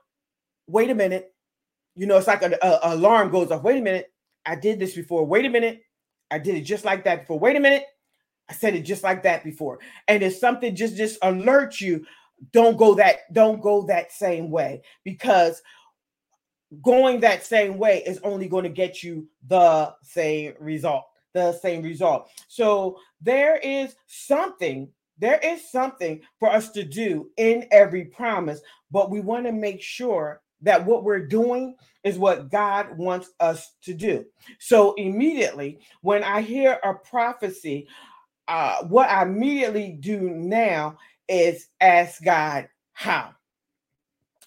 [0.66, 1.34] wait a minute.
[1.94, 3.62] You know, it's like an alarm goes off.
[3.62, 4.12] Wait a minute.
[4.44, 5.24] I did this before.
[5.24, 5.82] Wait a minute.
[6.30, 7.38] I did it just like that before.
[7.38, 7.84] Wait a minute.
[8.48, 9.80] I said it just like that before.
[10.08, 12.06] And if something just just alert you.
[12.52, 15.62] Don't go that don't go that same way because
[16.82, 21.82] going that same way is only going to get you the same result the same
[21.82, 28.60] result so there is something there is something for us to do in every promise
[28.90, 33.74] but we want to make sure that what we're doing is what God wants us
[33.82, 34.24] to do.
[34.58, 37.88] So immediately when I hear a prophecy,
[38.48, 43.34] uh, what I immediately do now is ask God how,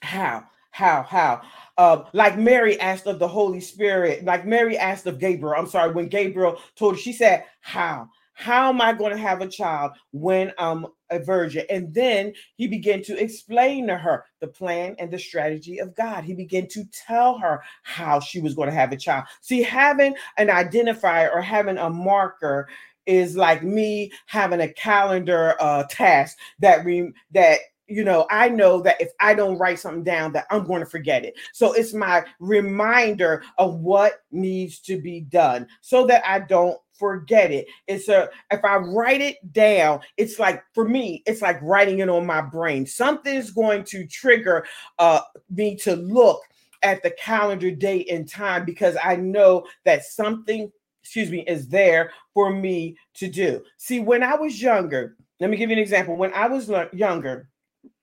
[0.01, 1.41] how, how, how.
[1.77, 5.55] Uh, like Mary asked of the Holy Spirit, like Mary asked of Gabriel.
[5.57, 8.09] I'm sorry, when Gabriel told her, she said, How?
[8.39, 11.65] How am I going to have a child when I'm a virgin?
[11.69, 16.23] And then he began to explain to her the plan and the strategy of God.
[16.23, 19.25] He began to tell her how she was going to have a child.
[19.41, 22.69] See, having an identifier or having a marker
[23.09, 28.81] is like me having a calendar uh, task that re- that you know, I know
[28.81, 31.33] that if I don't write something down, that I'm going to forget it.
[31.53, 37.51] So it's my reminder of what needs to be done so that I don't forget
[37.51, 37.65] it.
[37.87, 42.09] It's a if I write it down, it's like for me, it's like writing it
[42.09, 42.85] on my brain.
[42.85, 44.67] Something's going to trigger
[44.99, 46.41] uh me to look
[46.83, 50.71] at the calendar date and time because I know that something,
[51.09, 53.63] excuse me, is there for me to do.
[53.77, 56.15] See, when I was younger, let me give you an example.
[56.15, 57.49] When I was younger,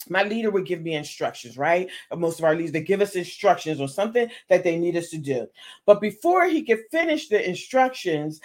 [0.09, 1.88] my leader would give me instructions, right?
[2.11, 5.09] Uh, most of our leaders, they give us instructions or something that they need us
[5.11, 5.47] to do.
[5.85, 8.40] But before he could finish the instructions,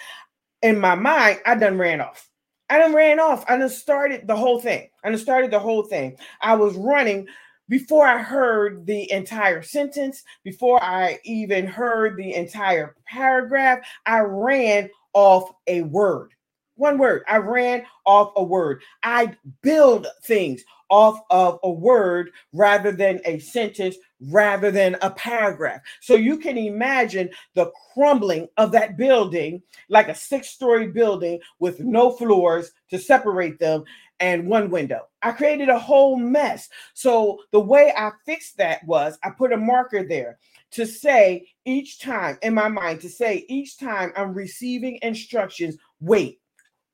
[0.62, 2.30] in my mind, I done ran off.
[2.70, 3.44] I done ran off.
[3.48, 4.88] I done started the whole thing.
[5.02, 6.16] I done started the whole thing.
[6.40, 7.26] I was running
[7.68, 14.90] before I heard the entire sentence, before I even heard the entire paragraph, I ran
[15.12, 16.32] off a word.
[16.76, 17.22] One word.
[17.28, 18.82] I ran off a word.
[19.02, 25.80] I build things off of a word rather than a sentence, rather than a paragraph.
[26.00, 31.80] So you can imagine the crumbling of that building, like a six story building with
[31.80, 33.84] no floors to separate them
[34.22, 35.08] and one window.
[35.20, 36.70] I created a whole mess.
[36.94, 40.38] So the way I fixed that was I put a marker there
[40.70, 46.40] to say each time in my mind, to say each time I'm receiving instructions, wait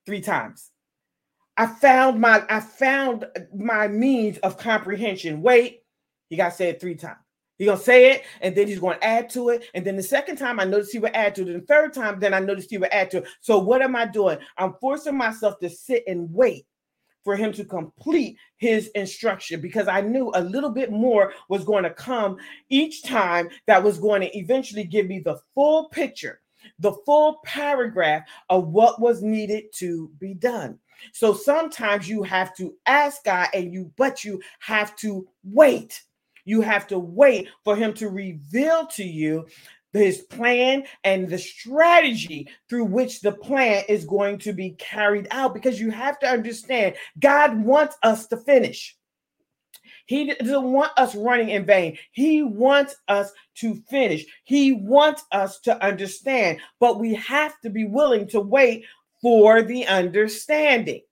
[0.04, 0.72] three times
[1.58, 5.42] I found my I found my means of comprehension.
[5.42, 5.82] Wait,
[6.30, 7.18] he got it three times.
[7.58, 9.64] He's gonna say it, and then he's gonna add to it.
[9.74, 11.48] And then the second time I noticed he would add to it.
[11.48, 13.28] And the third time, then I noticed he would add to it.
[13.40, 14.38] So what am I doing?
[14.56, 16.64] I'm forcing myself to sit and wait
[17.24, 21.84] for him to complete his instruction because I knew a little bit more was going
[21.84, 26.40] to come each time that was going to eventually give me the full picture,
[26.78, 30.78] the full paragraph of what was needed to be done.
[31.12, 36.02] So sometimes you have to ask God and you, but you have to wait.
[36.44, 39.46] You have to wait for him to reveal to you
[39.92, 45.54] his plan and the strategy through which the plan is going to be carried out
[45.54, 48.96] because you have to understand God wants us to finish.
[50.06, 51.98] He doesn't want us running in vain.
[52.12, 54.24] He wants us to finish.
[54.44, 58.84] He wants us to understand, but we have to be willing to wait
[59.20, 61.02] for the understanding.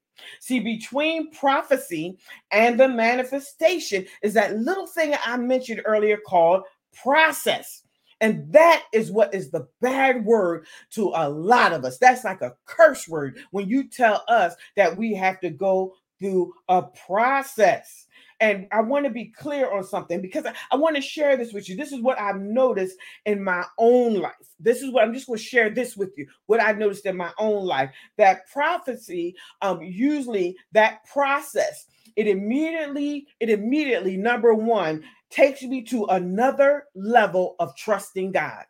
[0.41, 2.17] See, between prophecy
[2.51, 6.63] and the manifestation is that little thing I mentioned earlier called
[6.95, 7.83] process.
[8.21, 11.99] And that is what is the bad word to a lot of us.
[11.99, 16.55] That's like a curse word when you tell us that we have to go through
[16.69, 18.07] a process.
[18.41, 21.53] And I want to be clear on something because I, I want to share this
[21.53, 21.77] with you.
[21.77, 24.35] This is what I've noticed in my own life.
[24.61, 26.27] This is what I'm just going to share this with you.
[26.47, 33.27] What I've noticed in my own life that prophecy, um, usually that process, it immediately,
[33.41, 38.65] it immediately, number one, takes me to another level of trusting God.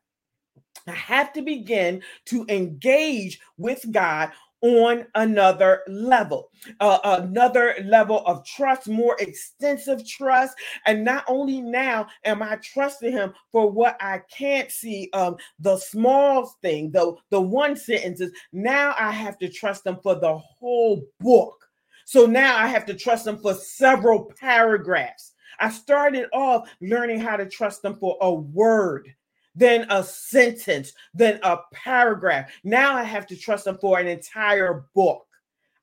[0.86, 4.30] I have to begin to engage with God
[4.62, 10.56] on another level, uh, another level of trust, more extensive trust.
[10.86, 15.76] And not only now am I trusting him for what I can't see, um, the
[15.76, 21.02] small thing, the, the one sentences, now I have to trust him for the whole
[21.20, 21.68] book.
[22.06, 25.32] So now I have to trust him for several paragraphs.
[25.60, 29.14] I started off learning how to trust them for a word
[29.56, 32.52] then a sentence, then a paragraph.
[32.62, 35.26] Now I have to trust them for an entire book.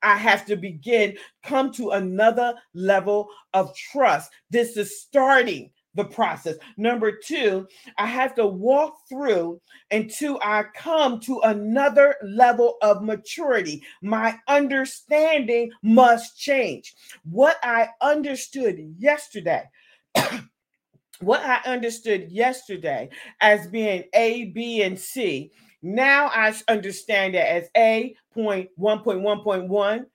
[0.04, 4.32] I have to begin, come to another level of trust.
[4.50, 6.56] This is starting the process.
[6.78, 13.84] Number two, I have to walk through until I come to another level of maturity.
[14.02, 16.96] My understanding must change.
[17.24, 19.70] What I understood yesterday
[21.20, 23.10] what I understood yesterday
[23.42, 25.52] as being A, B, and C,
[25.82, 30.06] now I understand it as A point one point one point one,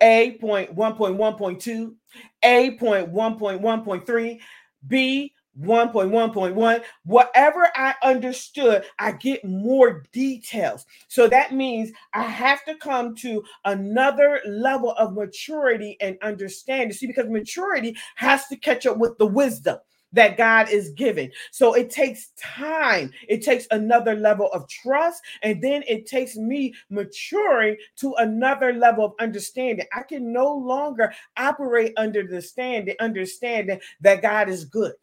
[0.00, 1.96] A point one point one point two,
[2.42, 4.40] A point one point one point three,
[4.86, 10.84] B 1.1.1 whatever i understood i get more details.
[11.08, 16.92] So that means i have to come to another level of maturity and understanding.
[16.92, 19.78] See because maturity has to catch up with the wisdom
[20.14, 21.30] that God is giving.
[21.50, 23.10] So it takes time.
[23.28, 25.22] It takes another level of trust.
[25.42, 29.86] And then it takes me maturing to another level of understanding.
[29.94, 34.94] I can no longer operate under the standing, understanding that God is good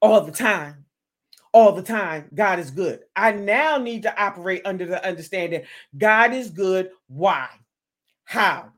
[0.00, 0.84] all the time.
[1.52, 3.00] All the time, God is good.
[3.14, 5.62] I now need to operate under the understanding
[5.96, 6.90] God is good.
[7.06, 7.48] Why?
[8.24, 8.72] How?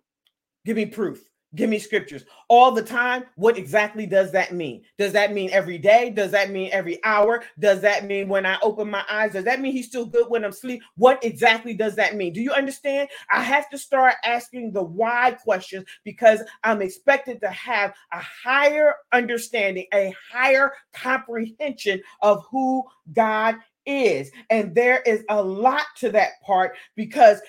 [0.65, 1.28] Give me proof.
[1.55, 3.25] Give me scriptures all the time.
[3.37, 4.83] What exactly does that mean?
[4.99, 6.11] Does that mean every day?
[6.11, 7.43] Does that mean every hour?
[7.59, 9.33] Does that mean when I open my eyes?
[9.33, 10.83] Does that mean he's still good when I'm asleep?
[10.97, 12.35] What exactly does that mean?
[12.35, 13.09] Do you understand?
[13.31, 18.95] I have to start asking the why questions because I'm expected to have a higher
[19.13, 22.85] understanding, a higher comprehension of who
[23.15, 23.57] God
[23.89, 24.31] is.
[24.51, 27.41] And there is a lot to that part because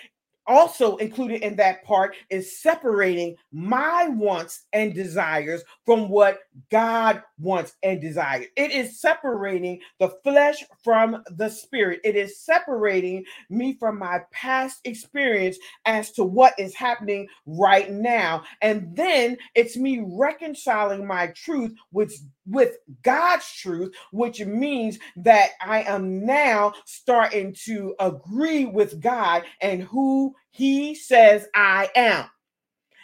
[0.49, 6.39] also included in that part is separating my wants and desires from what
[6.71, 8.47] God wants and desires.
[8.57, 12.01] It is separating the flesh from the spirit.
[12.03, 18.43] It is separating me from my past experience as to what is happening right now.
[18.61, 22.13] And then it's me reconciling my truth with
[22.49, 29.83] with God's truth, which means that I am now starting to agree with God and
[29.83, 32.25] who He says I am.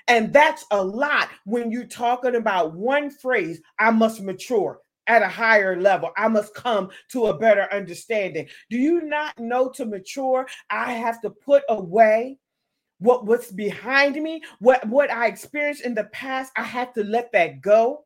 [0.08, 5.28] And that's a lot when you're talking about one phrase, I must mature at a
[5.28, 6.12] higher level.
[6.18, 8.48] I must come to a better understanding.
[8.70, 12.40] Do you not know to mature, I have to put away
[13.00, 17.32] what what's behind me, what what I experienced in the past, I have to let
[17.34, 18.06] that go.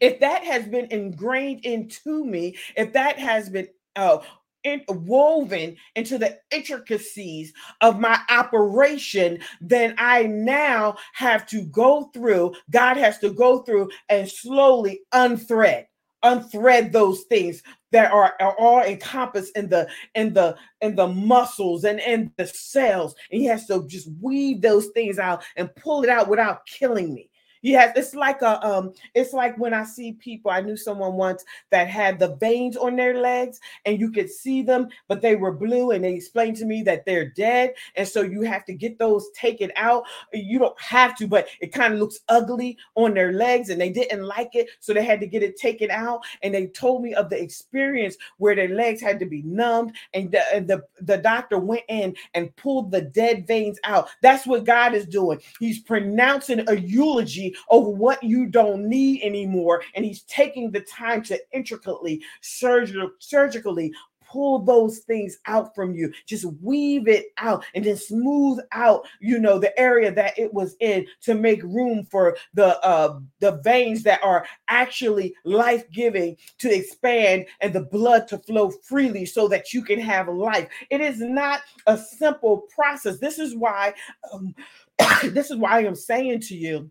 [0.00, 4.18] If that has been ingrained into me, if that has been uh,
[4.64, 12.54] in, woven into the intricacies of my operation, then I now have to go through,
[12.70, 15.86] God has to go through and slowly unthread
[16.22, 21.84] unthread those things that are, are all encompassed in the in the in the muscles
[21.84, 23.14] and in the cells.
[23.30, 27.14] And he has to just weave those things out and pull it out without killing
[27.14, 27.29] me
[27.62, 30.50] Yes, it's like a um, it's like when I see people.
[30.50, 34.62] I knew someone once that had the veins on their legs, and you could see
[34.62, 38.22] them, but they were blue, and they explained to me that they're dead, and so
[38.22, 40.04] you have to get those taken out.
[40.32, 43.90] You don't have to, but it kind of looks ugly on their legs, and they
[43.90, 46.22] didn't like it, so they had to get it taken out.
[46.42, 50.32] And they told me of the experience where their legs had to be numbed, and
[50.32, 54.08] the and the, the doctor went in and pulled the dead veins out.
[54.22, 55.40] That's what God is doing.
[55.58, 59.82] He's pronouncing a eulogy over what you don't need anymore.
[59.94, 63.92] And he's taking the time to intricately, surgical, surgically
[64.30, 66.12] pull those things out from you.
[66.26, 70.76] Just weave it out and then smooth out you know the area that it was
[70.80, 77.46] in to make room for the uh the veins that are actually life-giving to expand
[77.60, 80.68] and the blood to flow freely so that you can have life.
[80.90, 83.18] It is not a simple process.
[83.18, 83.94] This is why
[84.32, 84.54] um,
[85.24, 86.90] this is why i'm saying to you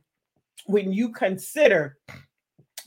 [0.70, 1.98] when you consider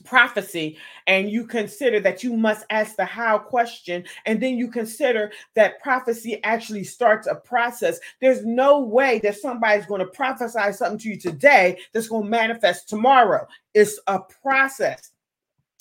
[0.05, 0.77] prophecy
[1.07, 5.81] and you consider that you must ask the how question and then you consider that
[5.81, 11.09] prophecy actually starts a process there's no way that somebody's going to prophesy something to
[11.09, 13.47] you today that's going to manifest tomorrow.
[13.73, 15.11] It's a process.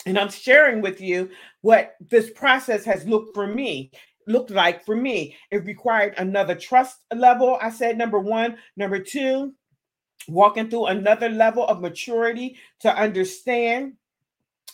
[0.06, 1.30] And i'm sharing with you
[1.60, 3.90] what this process has looked for me
[4.28, 5.36] looked like for me.
[5.50, 8.56] It required another trust level i said number one.
[8.76, 9.54] Number two
[10.28, 13.94] walking through another level of maturity to understand.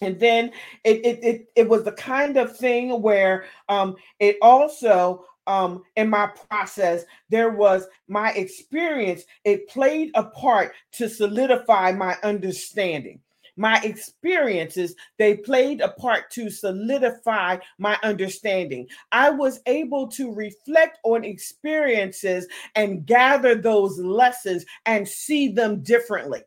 [0.01, 0.53] And then
[0.85, 6.09] it it it, it was the kind of thing where um it also um in
[6.09, 9.25] my process there was my experience.
[9.45, 13.21] It played a part to solidify my understanding
[13.59, 18.87] my experiences, they played a part to solidify my understanding.
[19.13, 26.43] I was able to reflect on experiences and gather those lessons and see them differently.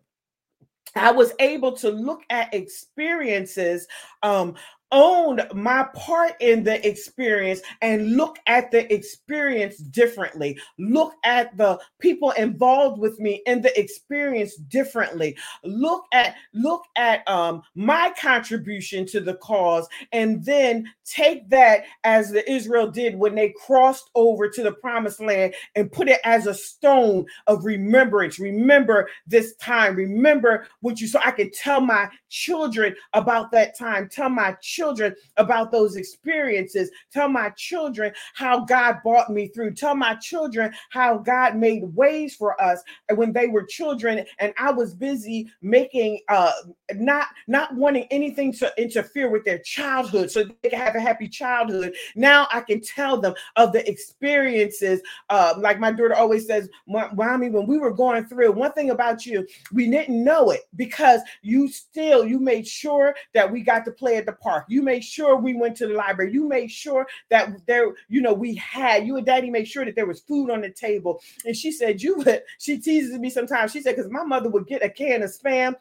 [0.95, 3.87] I was able to look at experiences
[4.23, 4.55] um,
[4.91, 10.59] owned my part in the experience and look at the experience differently.
[10.77, 15.37] Look at the people involved with me in the experience differently.
[15.63, 22.31] Look at look at um, my contribution to the cause, and then take that as
[22.31, 26.47] the Israel did when they crossed over to the promised land and put it as
[26.47, 28.39] a stone of remembrance.
[28.39, 29.95] Remember this time.
[29.95, 31.19] Remember what you saw.
[31.23, 34.09] I can tell my children about that time.
[34.09, 36.89] Tell my children children about those experiences.
[37.11, 39.75] Tell my children how God brought me through.
[39.75, 42.81] Tell my children how God made ways for us
[43.13, 46.51] when they were children and I was busy making uh
[46.95, 51.27] not not wanting anything to interfere with their childhood so they can have a happy
[51.27, 51.93] childhood.
[52.15, 57.49] Now I can tell them of the experiences uh like my daughter always says, "Mommy,
[57.49, 61.67] when we were going through, one thing about you, we didn't know it because you
[61.67, 64.65] still you made sure that we got to play at the park.
[64.71, 66.31] You made sure we went to the library.
[66.31, 69.95] You made sure that there, you know, we had you and daddy made sure that
[69.95, 71.21] there was food on the table.
[71.45, 73.73] And she said, You would, she teases me sometimes.
[73.73, 75.75] She said, because my mother would get a can of spam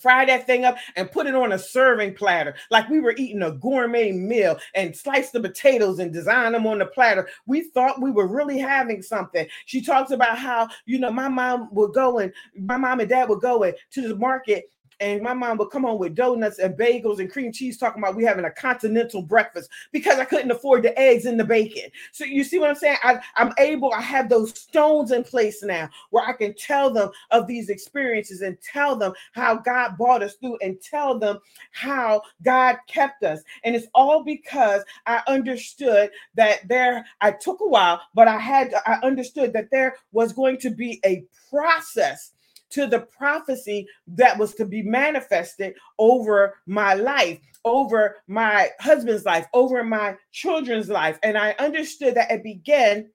[0.00, 3.42] fry that thing up and put it on a serving platter like we were eating
[3.42, 8.00] a gourmet meal and slice the potatoes and design them on the platter we thought
[8.00, 12.18] we were really having something she talks about how you know my mom would go
[12.18, 14.64] and my mom and dad would go and to the market
[15.00, 18.16] and my mom would come home with donuts and bagels and cream cheese, talking about
[18.16, 21.90] we having a continental breakfast because I couldn't afford the eggs and the bacon.
[22.12, 22.98] So you see what I'm saying?
[23.02, 27.10] I, I'm able, I have those stones in place now where I can tell them
[27.30, 31.38] of these experiences and tell them how God brought us through and tell them
[31.72, 33.40] how God kept us.
[33.64, 38.74] And it's all because I understood that there, I took a while, but I had,
[38.86, 42.32] I understood that there was going to be a process
[42.74, 49.46] to the prophecy that was to be manifested over my life, over my husband's life,
[49.54, 51.18] over my children's life.
[51.22, 53.10] And I understood that it began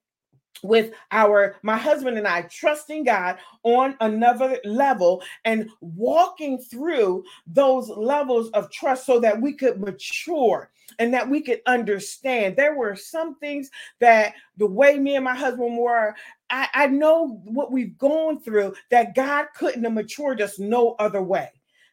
[0.64, 7.90] with our my husband and I trusting God on another level and walking through those
[7.90, 12.56] levels of trust so that we could mature and that we could understand.
[12.56, 13.70] There were some things
[14.00, 16.16] that the way me and my husband were,
[16.50, 21.22] I, I know what we've gone through that God couldn't have matured us no other
[21.22, 21.50] way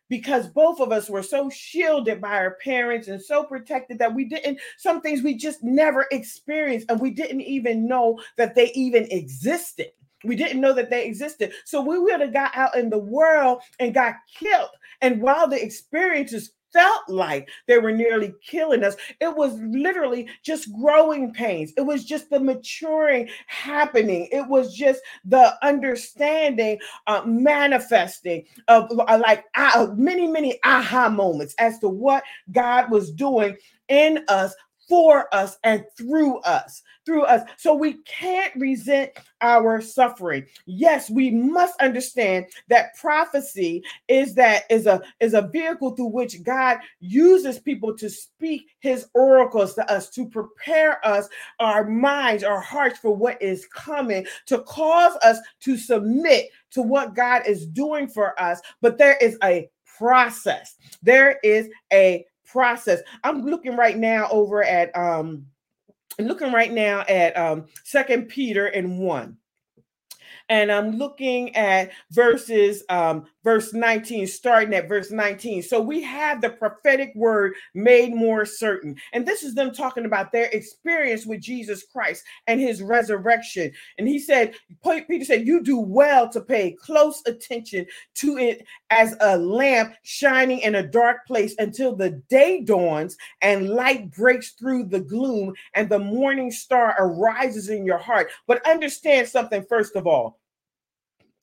[0.08, 4.24] because both of us were so shielded by our parents and so protected that we
[4.24, 9.06] didn't some things we just never experienced and we didn't even know that they even
[9.10, 9.90] existed.
[10.24, 11.52] We didn't know that they existed.
[11.64, 14.70] So we would have got out in the world and got killed.
[15.00, 18.96] And while the experiences felt like they were nearly killing us.
[19.18, 21.72] It was literally just growing pains.
[21.78, 24.28] It was just the maturing happening.
[24.30, 31.54] It was just the understanding uh, manifesting of uh, like uh, many, many aha moments
[31.58, 32.22] as to what
[32.52, 33.56] God was doing
[33.88, 34.54] in us
[34.88, 37.48] for us and through us through us.
[37.56, 40.44] So we can't resent our suffering.
[40.66, 46.42] Yes we must understand that prophecy is that is a is a vehicle through which
[46.42, 51.28] god uses people to speak his oracles to us to prepare us
[51.60, 57.14] our minds our hearts for what is coming to cause us to submit to what
[57.14, 58.60] god is doing for us.
[58.80, 59.68] But there is a
[59.98, 60.76] process.
[61.02, 63.00] There is a process.
[63.24, 65.46] I'm looking right now over at um
[66.18, 69.36] looking right now at um second Peter and one
[70.48, 75.62] and I'm looking at verses um, verse 19, starting at verse 19.
[75.62, 78.96] So we have the prophetic word made more certain.
[79.12, 83.72] And this is them talking about their experience with Jesus Christ and his resurrection.
[83.98, 87.86] And he said, Peter said, You do well to pay close attention
[88.16, 93.70] to it as a lamp shining in a dark place until the day dawns and
[93.70, 98.30] light breaks through the gloom and the morning star arises in your heart.
[98.46, 100.35] But understand something, first of all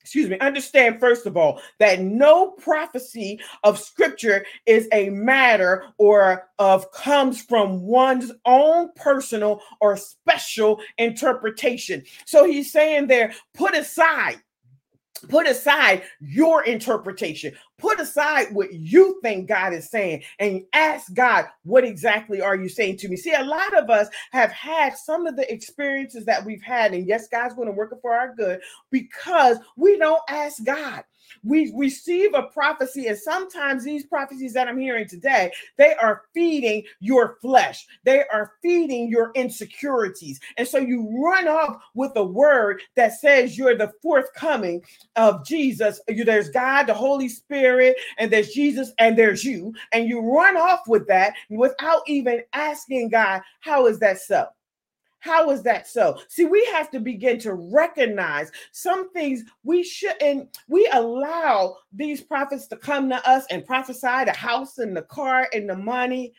[0.03, 6.49] excuse me, understand first of all that no prophecy of scripture is a matter or
[6.59, 12.03] of comes from one's own personal or special interpretation.
[12.25, 14.41] So he's saying there, put aside
[15.29, 17.53] Put aside your interpretation.
[17.83, 22.69] Put aside what you think God is saying and ask God, what exactly are you
[22.69, 23.17] saying to me?
[23.17, 27.05] See, a lot of us have had some of the experiences that we've had, and
[27.05, 31.03] yes, God's going to work it for our good because we don't ask God
[31.43, 36.83] we receive a prophecy, and sometimes these prophecies that I'm hearing today, they are feeding
[36.99, 40.39] your flesh, they are feeding your insecurities.
[40.57, 44.83] And so you run off with a word that says you're the forthcoming
[45.15, 45.99] of Jesus.
[46.07, 47.72] There's God, the Holy Spirit,
[48.17, 49.73] and there's Jesus, and there's you.
[49.91, 54.47] And you run off with that without even asking God, How is that so?
[55.23, 56.19] How is that so?
[56.27, 62.67] See, we have to begin to recognize some things we shouldn't, we allow these prophets
[62.67, 66.33] to come to us and prophesy the house and the car and the money.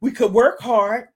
[0.00, 1.08] We could work hard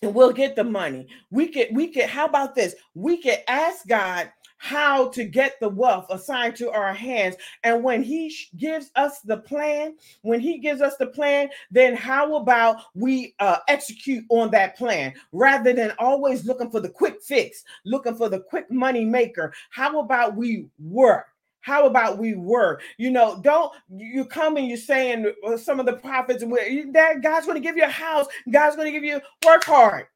[0.00, 1.08] and we'll get the money.
[1.30, 2.74] We could, we could, how about this?
[2.94, 7.36] We could ask God how to get the wealth assigned to our hands.
[7.64, 12.36] And when He gives us the plan, when He gives us the plan, then how
[12.36, 17.64] about we uh, execute on that plan rather than always looking for the quick fix,
[17.84, 19.52] looking for the quick money maker?
[19.70, 21.26] How about we work?
[21.60, 22.82] How about we work?
[22.96, 27.20] You know, don't you come and you're saying uh, some of the prophets and that
[27.22, 30.06] God's going to give you a house, God's going to give you work hard.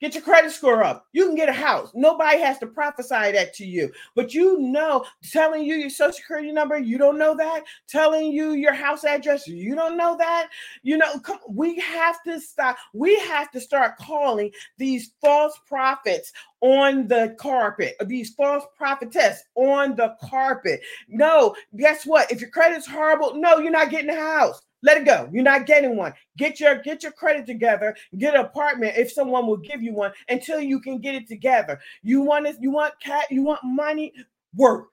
[0.00, 1.06] Get your credit score up.
[1.12, 1.90] You can get a house.
[1.94, 3.92] Nobody has to prophesy that to you.
[4.14, 7.64] But you know, telling you your social security number, you don't know that.
[7.86, 10.48] Telling you your house address, you don't know that.
[10.82, 12.78] You know, we have to stop.
[12.94, 16.32] We have to start calling these false prophets
[16.62, 20.80] on the carpet, these false prophetess on the carpet.
[21.08, 22.30] No, guess what?
[22.30, 24.62] If your credit's horrible, no, you're not getting a house.
[24.82, 25.28] Let it go.
[25.30, 26.14] You're not getting one.
[26.38, 27.94] Get your get your credit together.
[28.16, 31.80] Get an apartment if someone will give you one until you can get it together.
[32.02, 34.12] You want it, you want cat, you want money,
[34.54, 34.88] work.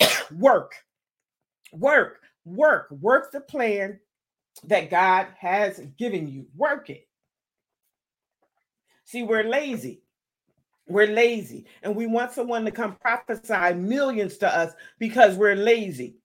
[0.36, 0.72] work.
[1.72, 2.20] Work.
[2.44, 2.90] Work.
[2.90, 4.00] Work the plan
[4.64, 6.46] that God has given you.
[6.56, 7.06] Work it.
[9.04, 10.02] See, we're lazy.
[10.88, 16.16] We're lazy and we want someone to come prophesy millions to us because we're lazy.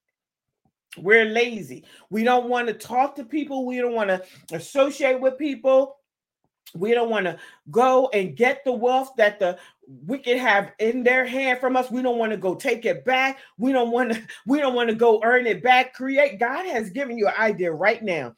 [0.98, 1.84] We're lazy.
[2.10, 3.66] We don't want to talk to people.
[3.66, 4.22] We don't want to
[4.52, 5.96] associate with people.
[6.74, 7.38] We don't want to
[7.70, 11.90] go and get the wealth that the wicked have in their hand from us.
[11.90, 13.40] We don't want to go take it back.
[13.58, 15.94] We don't want to, we don't want to go earn it back.
[15.94, 16.38] Create.
[16.38, 18.34] God has given you an idea right now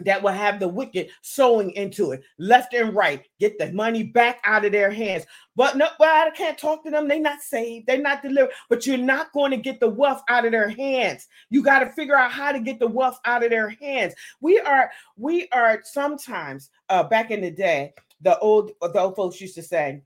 [0.00, 2.22] that will have the wicked sowing into it.
[2.38, 5.24] Left and right get the money back out of their hands.
[5.56, 7.08] But no but i can't talk to them.
[7.08, 7.86] They're not saved.
[7.86, 8.52] They're not delivered.
[8.68, 11.26] But you're not going to get the wealth out of their hands.
[11.50, 14.14] You got to figure out how to get the wealth out of their hands.
[14.40, 19.40] We are we are sometimes uh back in the day the old the old folks
[19.40, 20.02] used to say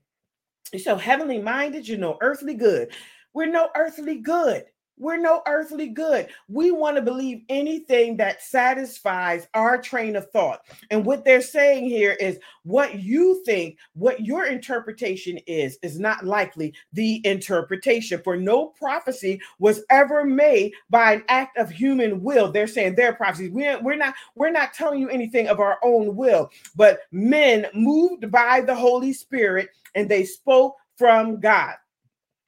[0.71, 2.91] you're so heavenly minded you're no earthly good.
[3.33, 4.65] We're no earthly good
[4.97, 6.27] we're no earthly good.
[6.47, 10.61] We want to believe anything that satisfies our train of thought.
[10.89, 16.25] And what they're saying here is what you think, what your interpretation is, is not
[16.25, 18.21] likely the interpretation.
[18.23, 22.51] For no prophecy was ever made by an act of human will.
[22.51, 23.51] They're saying their prophecies.
[23.51, 28.61] We're, not we're not telling you anything of our own will, but men moved by
[28.61, 31.75] the Holy Spirit and they spoke from God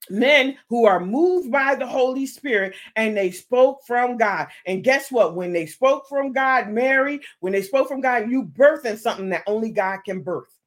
[0.10, 4.48] men who are moved by the Holy Spirit and they spoke from God.
[4.66, 5.36] And guess what?
[5.36, 9.44] When they spoke from God, Mary, when they spoke from God, you birthing something that
[9.48, 10.58] only God can birth.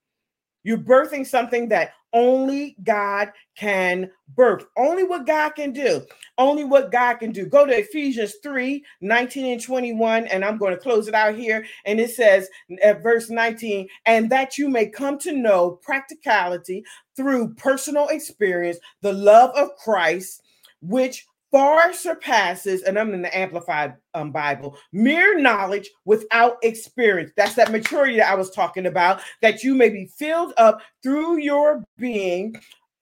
[0.62, 4.66] You're birthing something that only God can birth.
[4.76, 6.02] Only what God can do.
[6.38, 7.46] Only what God can do.
[7.46, 11.64] Go to Ephesians 3 19 and 21, and I'm going to close it out here.
[11.86, 12.48] And it says
[12.82, 16.84] at verse 19, and that you may come to know practicality
[17.20, 20.42] through personal experience, the love of Christ,
[20.80, 27.30] which far surpasses, and I'm in the Amplified um, Bible, mere knowledge without experience.
[27.36, 31.40] That's that maturity that I was talking about, that you may be filled up through
[31.40, 32.56] your being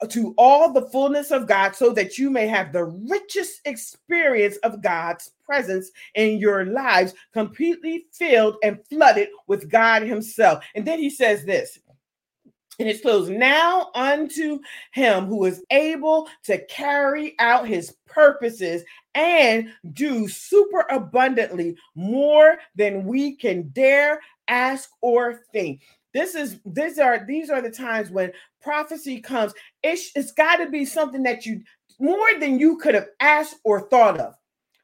[0.08, 4.82] to all the fullness of God, so that you may have the richest experience of
[4.82, 10.64] God's presence in your lives, completely filled and flooded with God Himself.
[10.74, 11.78] And then He says this
[12.78, 14.60] and it's closed now unto
[14.92, 18.82] him who is able to carry out his purposes
[19.14, 25.82] and do super abundantly more than we can dare ask or think.
[26.14, 29.52] This is these are these are the times when prophecy comes.
[29.82, 31.62] It's, it's got to be something that you
[32.00, 34.34] more than you could have asked or thought of.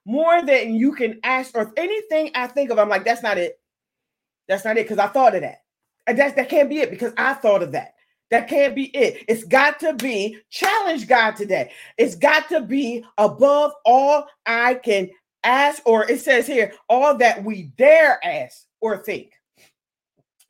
[0.05, 3.59] More than you can ask or anything i think of i'm like that's not it.
[4.49, 5.64] That's not it because i thought of that
[6.07, 7.95] and that's that can't be it because I thought of that.
[8.31, 9.25] That can't be it.
[9.29, 11.71] It's got to be challenge God today.
[11.99, 15.11] It's got to be above all I can
[15.45, 19.33] ask, or it says here, all that we dare ask or think.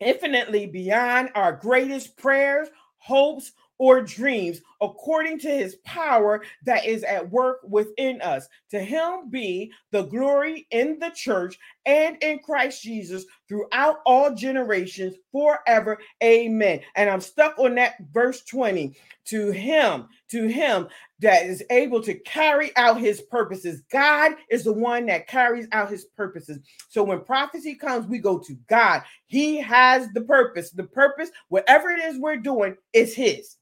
[0.00, 7.30] Infinitely beyond our greatest prayers, hopes, or dreams according to his power that is at
[7.30, 8.48] work within us.
[8.70, 15.16] To him be the glory in the church and in Christ Jesus throughout all generations
[15.32, 15.98] forever.
[16.22, 16.80] Amen.
[16.96, 18.96] And I'm stuck on that verse 20.
[19.28, 20.88] To him, to him
[21.20, 23.80] that is able to carry out his purposes.
[23.90, 26.58] God is the one that carries out his purposes.
[26.90, 29.02] So when prophecy comes, we go to God.
[29.24, 30.72] He has the purpose.
[30.72, 33.56] The purpose, whatever it is we're doing, is his.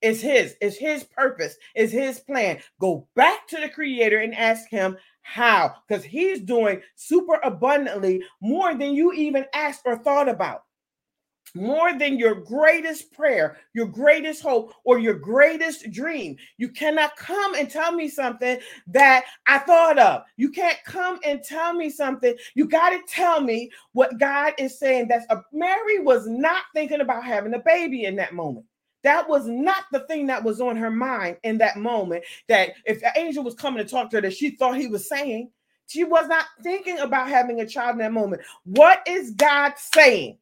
[0.00, 2.60] It's his, it's his purpose, it's his plan.
[2.80, 4.96] Go back to the creator and ask him
[5.28, 10.62] how, because he's doing super abundantly more than you even asked or thought about.
[11.54, 16.36] more than your greatest prayer, your greatest hope, or your greatest dream.
[16.56, 18.58] You cannot come and tell me something
[18.88, 20.22] that I thought of.
[20.36, 22.34] You can't come and tell me something.
[22.54, 25.08] You got to tell me what God is saying.
[25.08, 28.66] That's a Mary was not thinking about having a baby in that moment.
[29.04, 32.24] That was not the thing that was on her mind in that moment.
[32.48, 35.08] That if the angel was coming to talk to her, that she thought he was
[35.08, 35.50] saying,
[35.86, 38.42] she was not thinking about having a child in that moment.
[38.64, 40.36] What is God saying?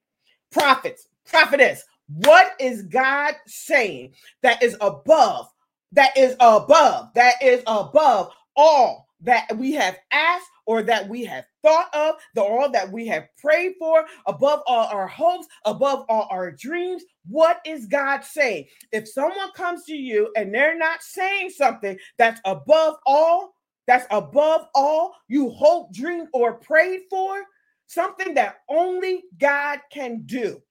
[0.52, 5.48] prophets, prophetess, what is God saying that is above,
[5.92, 11.46] that is above, that is above all that we have asked or that we have
[11.66, 16.28] thought of, the all that we have prayed for, above all our hopes, above all
[16.30, 17.04] our dreams.
[17.28, 18.66] What is God saying?
[18.92, 23.54] If someone comes to you and they're not saying something that's above all,
[23.88, 27.42] that's above all you hope, dream, or prayed for,
[27.88, 30.62] something that only God can do.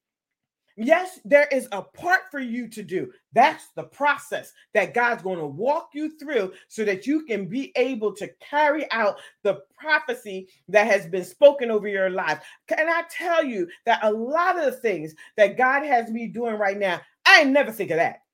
[0.78, 3.12] Yes, there is a part for you to do.
[3.32, 7.72] That's the process that God's going to walk you through so that you can be
[7.78, 12.42] able to carry out the prophecy that has been spoken over your life.
[12.68, 16.56] Can I tell you that a lot of the things that God has me doing
[16.56, 18.25] right now, I never think of that.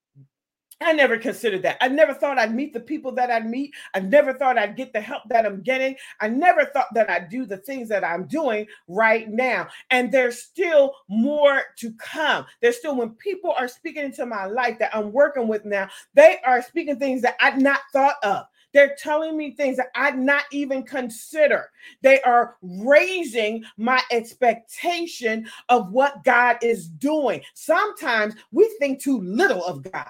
[0.81, 1.77] I never considered that.
[1.81, 3.73] I never thought I'd meet the people that I'd meet.
[3.93, 5.95] I never thought I'd get the help that I'm getting.
[6.19, 9.67] I never thought that I'd do the things that I'm doing right now.
[9.91, 12.45] And there's still more to come.
[12.61, 16.39] There's still, when people are speaking into my life that I'm working with now, they
[16.45, 18.45] are speaking things that I'd not thought of.
[18.73, 21.69] They're telling me things that I'd not even consider.
[22.01, 27.41] They are raising my expectation of what God is doing.
[27.53, 30.07] Sometimes we think too little of God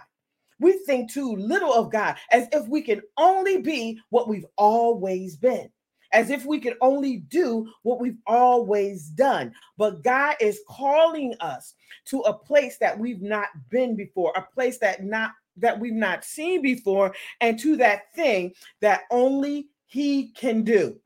[0.62, 5.36] we think too little of God, as if we can only be what we've always
[5.36, 5.70] been,
[6.14, 9.54] as if we can only do what we've always done.
[9.78, 11.74] But God is calling us
[12.06, 16.24] to a place that we've not been before, a place that not that we've not
[16.24, 20.98] seen before, and to that thing that only He can do.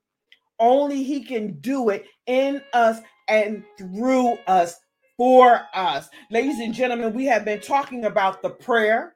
[0.60, 4.80] Only He can do it in us and through us
[5.18, 6.10] for us.
[6.30, 9.15] Ladies and gentlemen, we have been talking about the prayer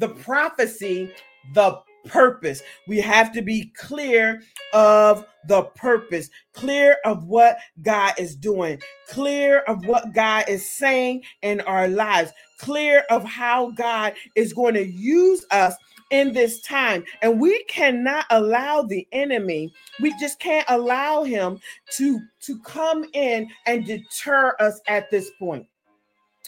[0.00, 1.12] the prophecy,
[1.54, 2.62] the purpose.
[2.88, 4.42] We have to be clear
[4.74, 11.24] of the purpose, clear of what God is doing, clear of what God is saying
[11.42, 15.76] in our lives, clear of how God is going to use us
[16.12, 17.04] in this time.
[17.22, 19.72] And we cannot allow the enemy,
[20.02, 21.60] we just can't allow him
[21.98, 25.66] to to come in and deter us at this point.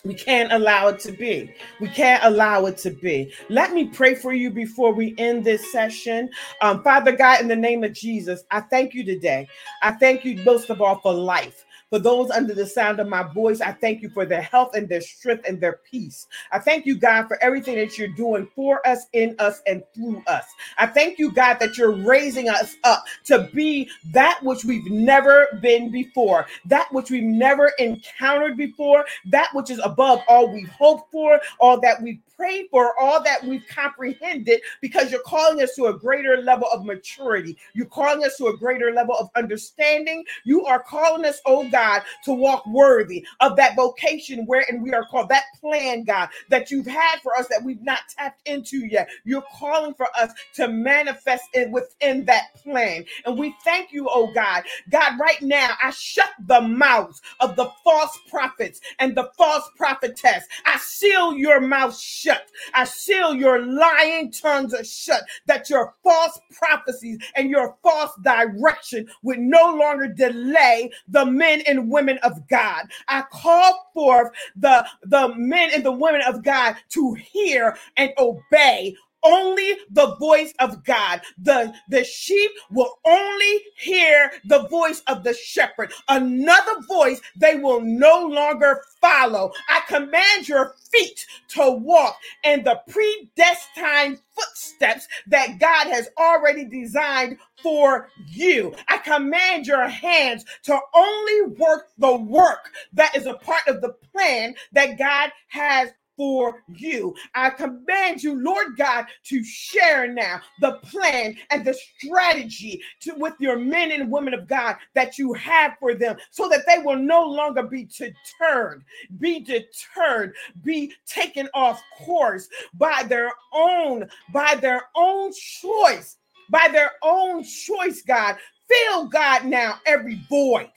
[0.05, 1.55] We can't allow it to be.
[1.81, 3.33] We can't allow it to be.
[3.49, 6.29] Let me pray for you before we end this session.
[6.61, 9.47] Um, Father God, in the name of Jesus, I thank you today.
[9.81, 11.65] I thank you most of all for life.
[11.93, 14.89] For those under the sound of my voice, I thank you for their health and
[14.89, 16.27] their strength and their peace.
[16.51, 20.23] I thank you, God, for everything that you're doing for us, in us, and through
[20.27, 20.47] us.
[20.79, 25.47] I thank you, God, that you're raising us up to be that which we've never
[25.61, 31.13] been before, that which we've never encountered before, that which is above all we've hoped
[31.13, 35.87] for, all that we've prayed for, all that we've comprehended, because you're calling us to
[35.87, 37.57] a greater level of maturity.
[37.75, 40.25] You're calling us to a greater level of understanding.
[40.45, 41.82] You are calling us, oh God,
[42.25, 46.87] to walk worthy of that vocation wherein we are called, that plan, God, that you've
[46.87, 49.09] had for us that we've not tapped into yet.
[49.25, 53.05] You're calling for us to manifest it within that plan.
[53.25, 54.65] And we thank you, oh God.
[54.91, 60.45] God, right now, I shut the mouths of the false prophets and the false prophetess.
[60.67, 62.49] I seal your mouth shut shut.
[62.75, 69.09] I seal your lying tongues are shut, that your false prophecies and your false direction
[69.23, 72.87] would no longer delay the men and women of God.
[73.09, 78.95] I call forth the, the men and the women of God to hear and obey
[79.23, 81.21] only the voice of God.
[81.39, 85.93] The, the sheep will only hear the voice of the shepherd.
[86.09, 89.53] Another voice they will no longer follow.
[89.69, 97.39] I command your feet to walk in the predestined footsteps that God has already designed
[97.63, 98.75] for you.
[98.89, 103.95] I command your hands to only work the work that is a part of the
[104.13, 105.91] plan that God has
[106.23, 107.13] for you.
[107.35, 113.35] I command you, Lord God, to share now the plan and the strategy to, with
[113.41, 116.97] your men and women of God that you have for them so that they will
[116.97, 118.85] no longer be deterred,
[119.19, 126.19] be deterred, be taken off course by their own, by their own choice,
[126.51, 128.37] by their own choice, God.
[128.69, 130.71] Fill God now every void.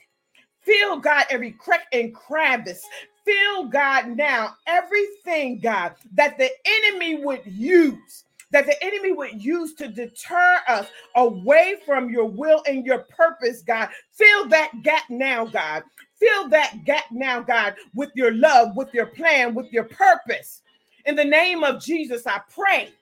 [0.62, 2.84] Fill God every crack and crevice
[3.26, 9.74] Fill God now everything, God, that the enemy would use that the enemy would use
[9.74, 13.88] to deter us away from your will and your purpose, God.
[14.12, 15.82] Fill that gap now, God.
[16.18, 20.62] Fill that gap now, God, with your love, with your plan, with your purpose.
[21.04, 22.92] In the name of Jesus, I pray.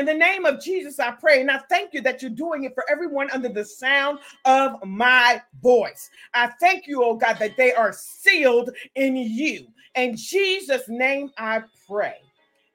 [0.00, 1.42] In the name of Jesus, I pray.
[1.42, 5.42] And I thank you that you're doing it for everyone under the sound of my
[5.62, 6.08] voice.
[6.32, 9.66] I thank you, oh God, that they are sealed in you.
[9.96, 12.16] In Jesus' name, I pray.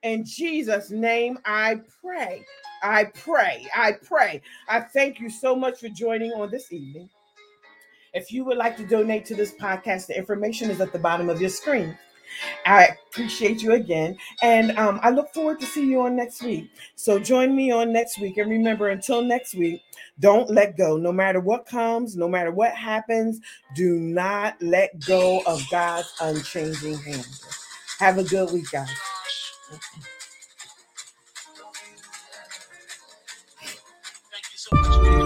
[0.03, 2.45] In Jesus' name, I pray.
[2.83, 3.65] I pray.
[3.75, 4.43] I pray.
[4.69, 7.09] I thank you so much for joining on this evening.
[8.13, 11.29] If you would like to donate to this podcast, the information is at the bottom
[11.29, 11.97] of your screen.
[12.65, 14.17] I appreciate you again.
[14.41, 16.69] And um, I look forward to see you on next week.
[16.95, 18.37] So join me on next week.
[18.37, 19.81] And remember, until next week,
[20.19, 20.97] don't let go.
[20.97, 23.39] No matter what comes, no matter what happens,
[23.75, 27.27] do not let go of God's unchanging hand.
[27.99, 28.89] Have a good week, guys.
[34.31, 35.24] Thank you so much.